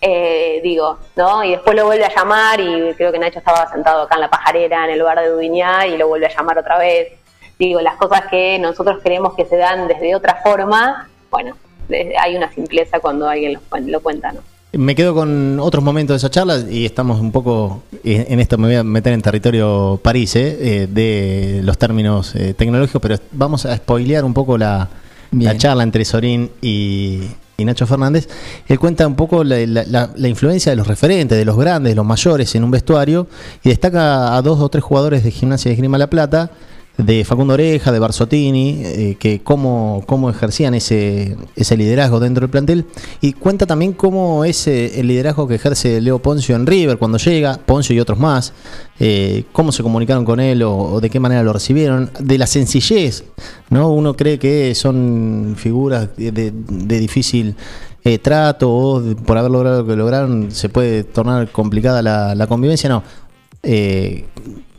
[0.00, 1.42] Eh, digo, ¿no?
[1.44, 4.30] Y después lo vuelve a llamar y creo que Nacho estaba sentado acá en la
[4.30, 7.12] pajarera, en el bar de Dudiñá, y lo vuelve a llamar otra vez.
[7.58, 11.56] Digo, las cosas que nosotros creemos que se dan desde otra forma, bueno,
[11.90, 14.40] hay una simpleza cuando alguien lo, cuen- lo cuenta, ¿no?
[14.72, 18.66] Me quedo con otros momentos de esa charla y estamos un poco en esto me
[18.66, 23.64] voy a meter en territorio París eh, eh, de los términos eh, tecnológicos, pero vamos
[23.64, 24.88] a spoilear un poco la,
[25.32, 27.22] la charla entre Sorín y,
[27.56, 28.28] y Nacho Fernández.
[28.68, 31.92] Él cuenta un poco la, la- la- la influencia de los referentes, de los grandes,
[31.92, 33.28] de los mayores en un vestuario
[33.64, 36.50] y destaca a dos o tres jugadores de Gimnasia de Esgrima La Plata
[36.98, 42.50] de Facundo Oreja, de Barzottini, eh, que cómo, cómo ejercían ese, ese liderazgo dentro del
[42.50, 42.86] plantel.
[43.20, 47.18] Y cuenta también cómo es eh, el liderazgo que ejerce Leo Poncio en River cuando
[47.18, 48.54] llega, Poncio y otros más,
[48.98, 53.24] eh, cómo se comunicaron con él o, de qué manera lo recibieron, de la sencillez,
[53.68, 53.90] ¿no?
[53.90, 56.50] Uno cree que son figuras de,
[56.98, 57.56] difícil
[58.22, 62.88] trato o por haber logrado lo que lograron se puede tornar complicada la, la convivencia,
[62.88, 63.02] no.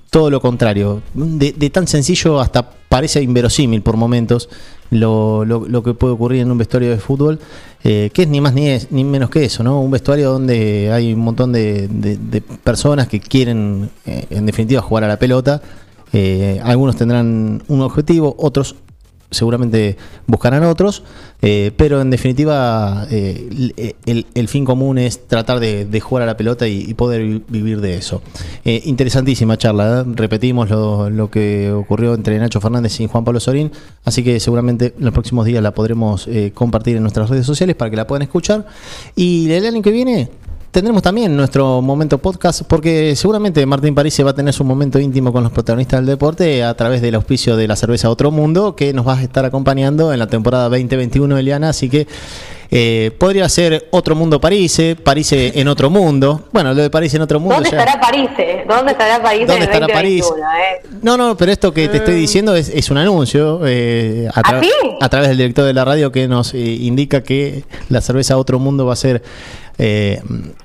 [0.09, 1.01] Todo lo contrario.
[1.13, 4.49] De, tan sencillo hasta parece inverosímil por momentos
[4.89, 7.39] lo, lo- lo que puede ocurrir en un vestuario de fútbol,
[7.83, 9.81] eh, que es ni más ni, es- ni menos que eso, ¿no?
[9.81, 14.81] Un vestuario donde hay un montón de, de- de personas que quieren, eh, en definitiva,
[14.81, 15.61] jugar a la pelota.
[16.13, 18.75] Eh, algunos tendrán un objetivo, otros
[19.29, 21.03] seguramente buscarán otros,
[21.41, 23.93] eh, pero en definitiva eh,
[24.33, 27.95] el, fin común es tratar de, jugar a la pelota y, poder vi- vivir de
[27.95, 28.21] eso.
[28.63, 33.71] Eh, interesantísima charla, repetimos lo, lo que ocurrió entre Nacho Fernández y Juan Pablo Sorín,
[34.05, 37.91] así que seguramente en los próximos días la podremos compartir en nuestras redes sociales para
[37.91, 38.65] que la puedan escuchar.
[39.15, 40.29] Y el año que viene
[40.71, 44.99] tendremos también nuestro momento podcast, porque seguramente Martín París se va a tener su momento
[44.99, 48.75] íntimo con los protagonistas del deporte a través del auspicio de la cerveza Otro Mundo,
[48.75, 51.69] que nos va a estar acompañando en la temporada 2021 de Eliana.
[51.69, 52.07] Así que
[52.69, 56.49] Eh, podría ser Otro Mundo París, eh, París en otro mundo.
[56.51, 57.55] Bueno, lo de París en otro mundo.
[57.55, 58.29] ¿Dónde ya- estará París?
[58.67, 60.25] ¿Dónde estará París ¿Dónde en estará París?
[60.27, 60.49] 2021?
[60.51, 60.99] eh?
[61.01, 64.59] No, no, pero esto que te estoy diciendo es, es un anuncio eh, a, tra-
[64.59, 64.69] ¿Ah, sí?
[64.99, 68.59] a través del director de la radio que nos eh, indica que la cerveza Otro
[68.59, 69.23] Mundo va a ser
[69.79, 70.21] eh,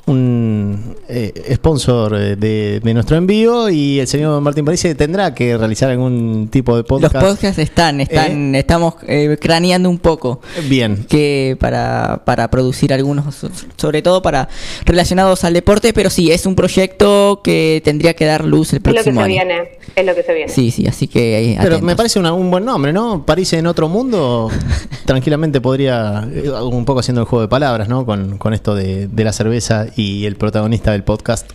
[0.06, 5.56] un eh, sponsor eh, de, de nuestro envío y el señor Martín París tendrá que
[5.56, 7.14] realizar algún tipo de Los podcast.
[7.24, 10.40] podcasts están, están, estamos eh, craneando un poco.
[10.68, 11.04] Bien.
[11.08, 14.48] Que para, para producir algunos, so- sobre todo para
[14.84, 18.82] relacionados al deporte, pero sí, es un proyecto que tendría que dar luz el Es
[18.84, 19.34] lo que próximo se año.
[19.34, 19.68] viene.
[19.94, 20.50] Es lo que se viene.
[20.52, 21.82] Sí, sí, así que ahí Pero atentos.
[21.82, 23.24] me parece una- un buen nombre, ¿no?
[23.24, 24.50] París en otro mundo,
[25.04, 28.04] tranquilamente podría, eh, un poco haciendo el juego de palabras, ¿no?
[28.06, 31.50] Con, con esto de, de la cerveza y el protagonista del podcast.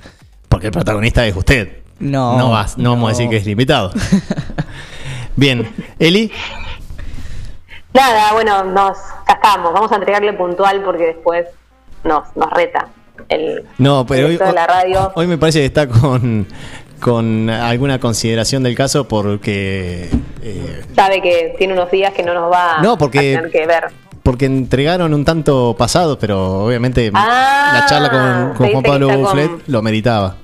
[0.49, 1.77] Porque el protagonista es usted.
[1.99, 3.91] No, No, vas, no, vamos a decir que es limitado.
[5.35, 5.67] Bien,
[5.99, 6.31] Eli.
[7.93, 9.73] Nada, bueno, nos ya estamos.
[9.73, 11.45] Vamos a entregarle puntual porque después
[12.03, 12.87] nos, nos reta
[13.29, 15.11] el No, pero hoy, de la radio.
[15.15, 16.45] hoy me parece que está con,
[16.99, 20.09] con alguna consideración del caso porque
[20.43, 23.65] eh, Sabe que tiene unos días que no nos va No, porque- a tener que
[23.65, 23.85] ver.
[24.27, 28.09] Porque entregaron un tanto pasado, pero obviamente Ah, la charla
[28.57, 30.35] con, Juan Pablo con- Bufflet lo meritaba.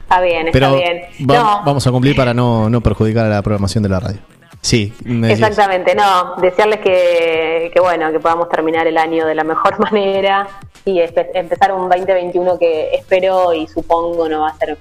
[0.00, 1.02] Está bien, está Pero bien.
[1.30, 4.18] va- no, vamos a cumplir para no, no perjudicar a la programación de la radio.
[4.62, 6.36] Sí, me exactamente, no.
[6.40, 10.48] Desearles que, que, bueno, que podamos terminar el año de la mejor manera
[10.86, 10.98] y
[11.34, 14.78] empezar un 2021 que espero y supongo no va a ser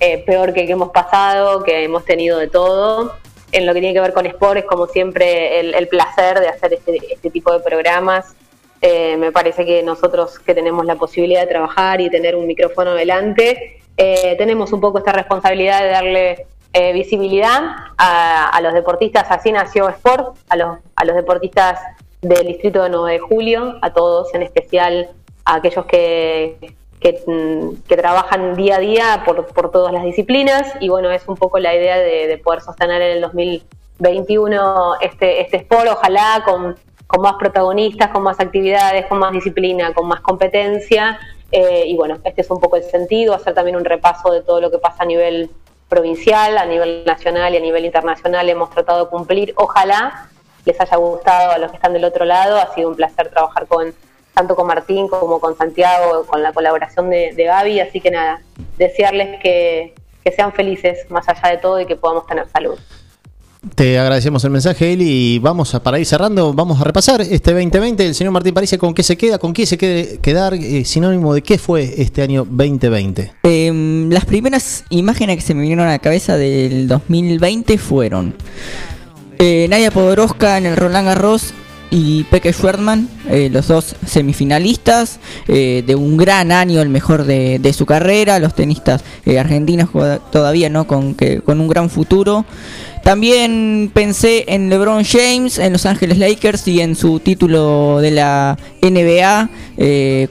[0.00, 3.14] eh, peor que el que hemos pasado, que hemos tenido de todo.
[3.52, 6.48] En lo que tiene que ver con Sport es como siempre el, el placer de
[6.48, 8.34] hacer este, este tipo de programas.
[8.80, 12.94] Eh, me parece que nosotros que tenemos la posibilidad de trabajar y tener un micrófono
[12.94, 17.60] delante, eh, tenemos un poco esta responsabilidad de darle eh, visibilidad
[17.96, 21.78] a, a los deportistas, así nació Sport, a los, a los deportistas
[22.22, 25.10] del distrito de 9 de Julio, a todos, en especial
[25.44, 30.72] a aquellos que, que, mm, que trabajan día a día por, por todas las disciplinas
[30.80, 35.40] y bueno, es un poco la idea de, de poder sostener en el 2021 este,
[35.40, 36.76] este Sport, ojalá con,
[37.06, 41.18] con más protagonistas, con más actividades, con más disciplina, con más competencia.
[41.50, 44.60] eh, y bueno, este es un poco el sentido, hacer también un repaso de todo
[44.60, 45.50] lo que pasa a nivel
[45.88, 48.48] provincial, a nivel nacional y a nivel internacional.
[48.48, 49.52] Hemos tratado de cumplir.
[49.56, 50.30] Ojalá
[50.64, 52.56] les haya gustado a los que están del otro lado.
[52.56, 53.92] Ha sido un placer trabajar con
[54.34, 57.80] tanto con Martín como con Santiago, con la colaboración de, de Gaby.
[57.80, 58.40] Así que nada,
[58.78, 62.78] desearles que, que sean felices más allá de todo y que podamos tener salud.
[63.76, 67.52] Te agradecemos el mensaje, Eli, y vamos a, para ir cerrando, vamos a repasar este
[67.52, 68.04] 2020.
[68.04, 69.38] El señor Martín París, ¿con qué se queda?
[69.38, 70.54] ¿Con qué se quiere quedar?
[70.54, 73.32] Eh, sinónimo de qué fue este año 2020.
[73.44, 78.34] Em, las primeras imágenes que se me vinieron a la cabeza del 2020 fueron
[79.38, 81.54] eh, Nadia Podoroska en el Roland Garros
[81.92, 87.58] y Peque Schwertman, eh, los dos semifinalistas eh, de un gran año, el mejor de,
[87.58, 89.90] de su carrera, los tenistas eh, argentinos
[90.32, 92.46] todavía no con, que, con un gran futuro.
[93.04, 98.56] También pensé en LeBron James, en Los Ángeles Lakers y en su título de la
[98.80, 99.50] NBA,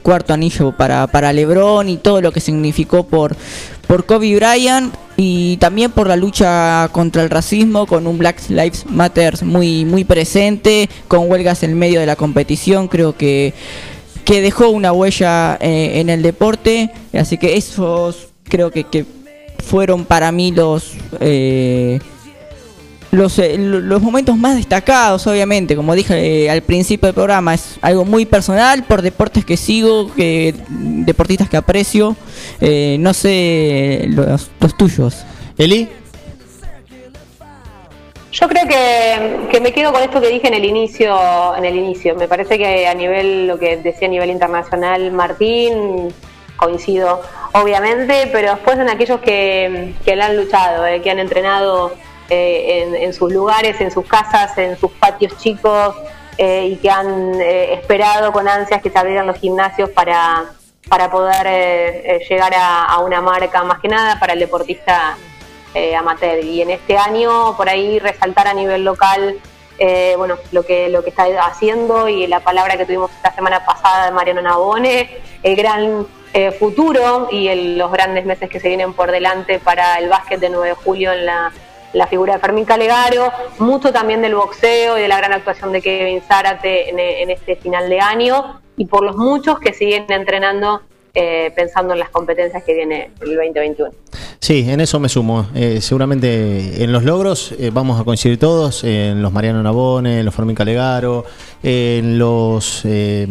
[0.02, 3.36] cuarto anillo para, para LeBron y todo lo que significó por,
[3.86, 8.86] por Kobe Bryant y también por la lucha contra el racismo con un Black Lives
[8.86, 13.54] Matter muy, muy presente, con huelgas en medio de la competición, creo que,
[14.24, 19.04] que dejó una huella eh, en el deporte, así que esos creo que, que
[19.64, 20.92] fueron para mí los...
[21.20, 21.98] eh,
[23.12, 27.54] los, eh, lo- los momentos más destacados, obviamente, como dije eh, al principio del programa,
[27.54, 32.16] es algo muy personal por deportes que sigo, que deportistas que aprecio.
[32.60, 35.24] Eh, no sé los, los tuyos.
[35.58, 35.88] Eli.
[38.32, 41.76] Yo creo que, que me quedo con esto que dije en el inicio, en el
[41.76, 42.14] inicio.
[42.16, 46.08] Me parece que a nivel, lo que decía a nivel internacional Martín,
[46.56, 47.20] coincido,
[47.52, 51.92] obviamente, pero después en aquellos que, que le han luchado, eh, que han entrenado
[52.30, 55.94] eh, en, sus lugares, en sus casas, en sus patios chicos,
[56.38, 60.44] eh, y que han eh, esperado con ansias que se abrieran los gimnasios para,
[60.88, 65.16] para poder eh, llegar a, una marca, más que nada para el deportista
[65.98, 66.38] amateur.
[66.44, 69.38] Y en este año, por ahí resaltar a nivel local,
[69.78, 73.64] eh, bueno, lo que, lo que está haciendo y la palabra que tuvimos la semana
[73.64, 75.08] pasada de Mariano Nabone,
[75.42, 79.96] el gran eh, futuro y el- los grandes meses que se vienen por delante para
[79.98, 81.52] el básquet de 9 de julio en la,
[81.92, 85.80] la figura de Fermín Calegaro, mucho también del boxeo y de la gran actuación de
[85.82, 90.82] Kevin Zárate en, este final de año y por los muchos que siguen entrenando
[91.14, 93.90] eh, pensando en las competencias que viene el 2021.
[94.42, 95.46] Sí, en eso me sumo.
[95.54, 100.24] Eh, seguramente en los logros eh, vamos a coincidir todos, en los Mariano Nabone, en
[100.24, 101.24] los Fermín Calegaro,
[101.62, 103.28] en los eh,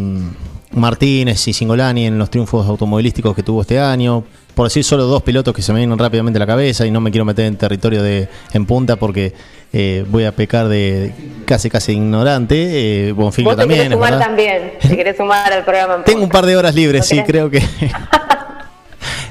[0.72, 4.24] Martínez y Singolani, en los triunfos automovilísticos que tuvo este año.
[4.54, 7.02] Por decir solo dos pilotos que se me vienen rápidamente a la cabeza y no
[7.02, 9.34] me quiero meter en territorio de en punta porque
[9.74, 11.14] eh, voy a pecar de
[11.46, 13.08] casi casi ignorante.
[13.08, 13.80] Eh, Bonfiglio también.
[13.80, 14.26] querés sumar verdad.
[14.26, 15.96] también, te querés sumar al programa.
[15.96, 17.62] en Tengo un par de horas libres, sí, ¿Lo creo que.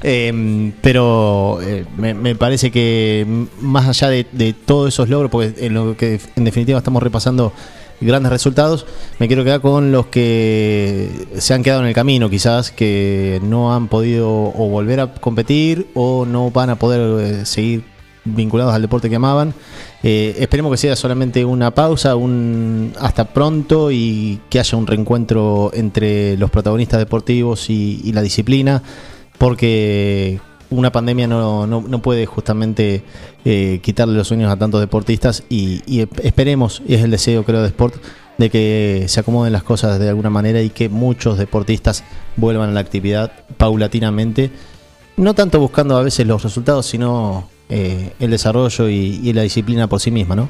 [0.03, 3.27] Eh, pero eh, me, me parece que
[3.61, 7.53] más allá de, de todos esos logros, porque en lo que en definitiva estamos repasando
[8.01, 8.87] grandes resultados,
[9.19, 13.75] me quiero quedar con los que se han quedado en el camino, quizás que no
[13.75, 17.85] han podido o volver a competir o no van a poder eh, seguir
[18.25, 19.55] vinculados al deporte que amaban.
[20.03, 25.71] Eh, esperemos que sea solamente una pausa, un hasta pronto y que haya un reencuentro
[25.75, 28.83] entre los protagonistas deportivos y, y la disciplina,
[29.39, 30.41] porque
[30.71, 33.03] una pandemia no, no- no puede justamente
[33.45, 35.83] eh, quitarle los sueños a tantos deportistas y,
[36.23, 37.97] esperemos, y es el deseo creo de Sport,
[38.39, 42.05] de que se acomoden las cosas de alguna manera y que muchos deportistas
[42.37, 44.51] vuelvan a la actividad paulatinamente,
[45.17, 49.89] no tanto buscando a veces los resultados, sino eh, el desarrollo y, y la disciplina
[49.89, 50.49] por sí misma, ¿no?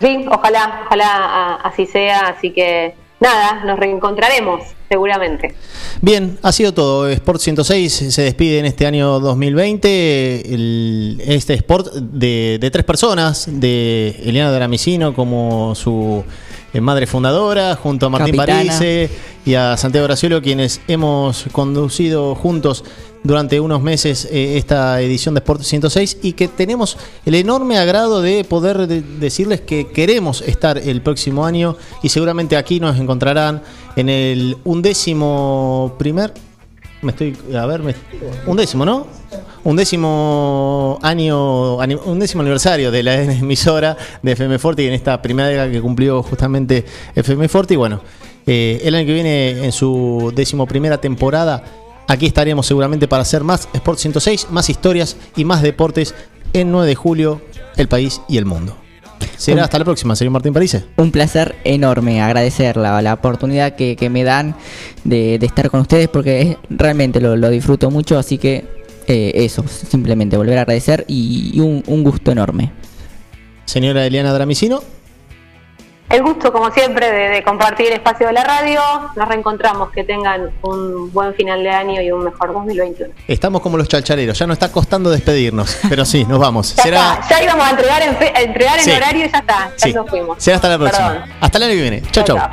[0.00, 5.54] Sí, ojalá, ojalá ah, así sea, así que nada, nos reencontraremos seguramente.
[6.00, 7.08] Bien, ha sido todo.
[7.08, 10.54] Sport 106 se despide en este año 2020.
[10.54, 16.24] El- este Sport de, de tres personas, de Eliana Dramicino como su
[16.72, 18.62] eh, madre fundadora, junto a Martín Capitana.
[18.64, 19.10] Parise
[19.44, 22.84] y a Santiago Graciolo, quienes hemos conducido juntos
[23.22, 26.96] durante unos meses eh, esta edición de Sport 106 y que tenemos
[27.26, 32.56] el enorme agrado de poder de- decirles que queremos estar el próximo año y seguramente
[32.56, 33.62] aquí nos encontrarán
[33.96, 36.32] en el undécimo primer
[37.02, 37.94] me estoy a ver me-
[38.46, 39.06] undécimo no
[39.64, 45.80] undécimo año undécimo aniversario de la emisora de FM Forti en esta primera década que
[45.80, 48.00] cumplió justamente FM Forti bueno
[48.46, 51.62] eh, el año que viene en su décimo primera temporada
[52.12, 56.14] aquí estaremos seguramente para hacer más Sport 106 más historias y más deportes
[56.52, 57.40] en 9 de julio
[57.76, 58.76] el país y el mundo.
[59.36, 60.84] Será hasta la próxima señor Martín Parise.
[60.96, 64.54] Un placer enorme, agradecer la, la oportunidad que, que me dan
[65.04, 68.64] de, de estar con ustedes porque es- realmente lo, lo disfruto mucho, así que
[69.06, 72.70] eh, eso, simplemente volver a agradecer y, y un, un gusto enorme.
[73.66, 74.82] señora Eliana Dramicino
[76.10, 78.80] El gusto, como siempre, de, de compartir el espacio de la radio.
[79.14, 83.14] Nos reencontramos, que tengan un buen final de año y un mejor 2021.
[83.28, 86.74] Estamos como los chalchaleros, ya nos está costando despedirnos, pero sí, nos vamos.
[86.74, 88.90] Ya Será, está, ya íbamos a entregar en, fe- a entregar en Sí.
[88.90, 89.92] horario y ya está, ya Sí.
[89.92, 90.42] nos fuimos.
[90.42, 91.08] será hasta la próxima.
[91.12, 91.30] Perdón.
[91.40, 92.02] Hasta el año que viene.
[92.10, 92.36] Chau, chau.
[92.36, 92.50] Chao.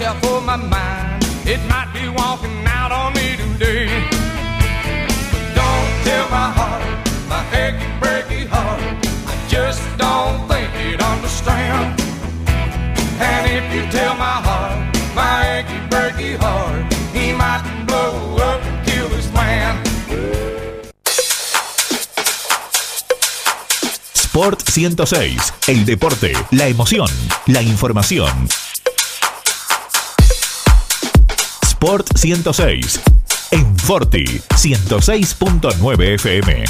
[0.00, 1.22] For my mind.
[1.44, 3.86] It might be walking out on me today.
[5.54, 6.82] Don't tell my heart,
[7.28, 8.80] my achy, breaky heart.
[9.28, 12.00] I just don't think it understand.
[13.20, 18.86] And if you tell my heart, my achy, breaky heart, he might blow up and
[18.86, 19.84] kill his man.
[24.14, 27.10] Sport 106, el deporte, la emoción,
[27.46, 28.48] la información.
[31.80, 33.00] Sport 106,
[33.52, 36.64] en Forti 106.9 FM.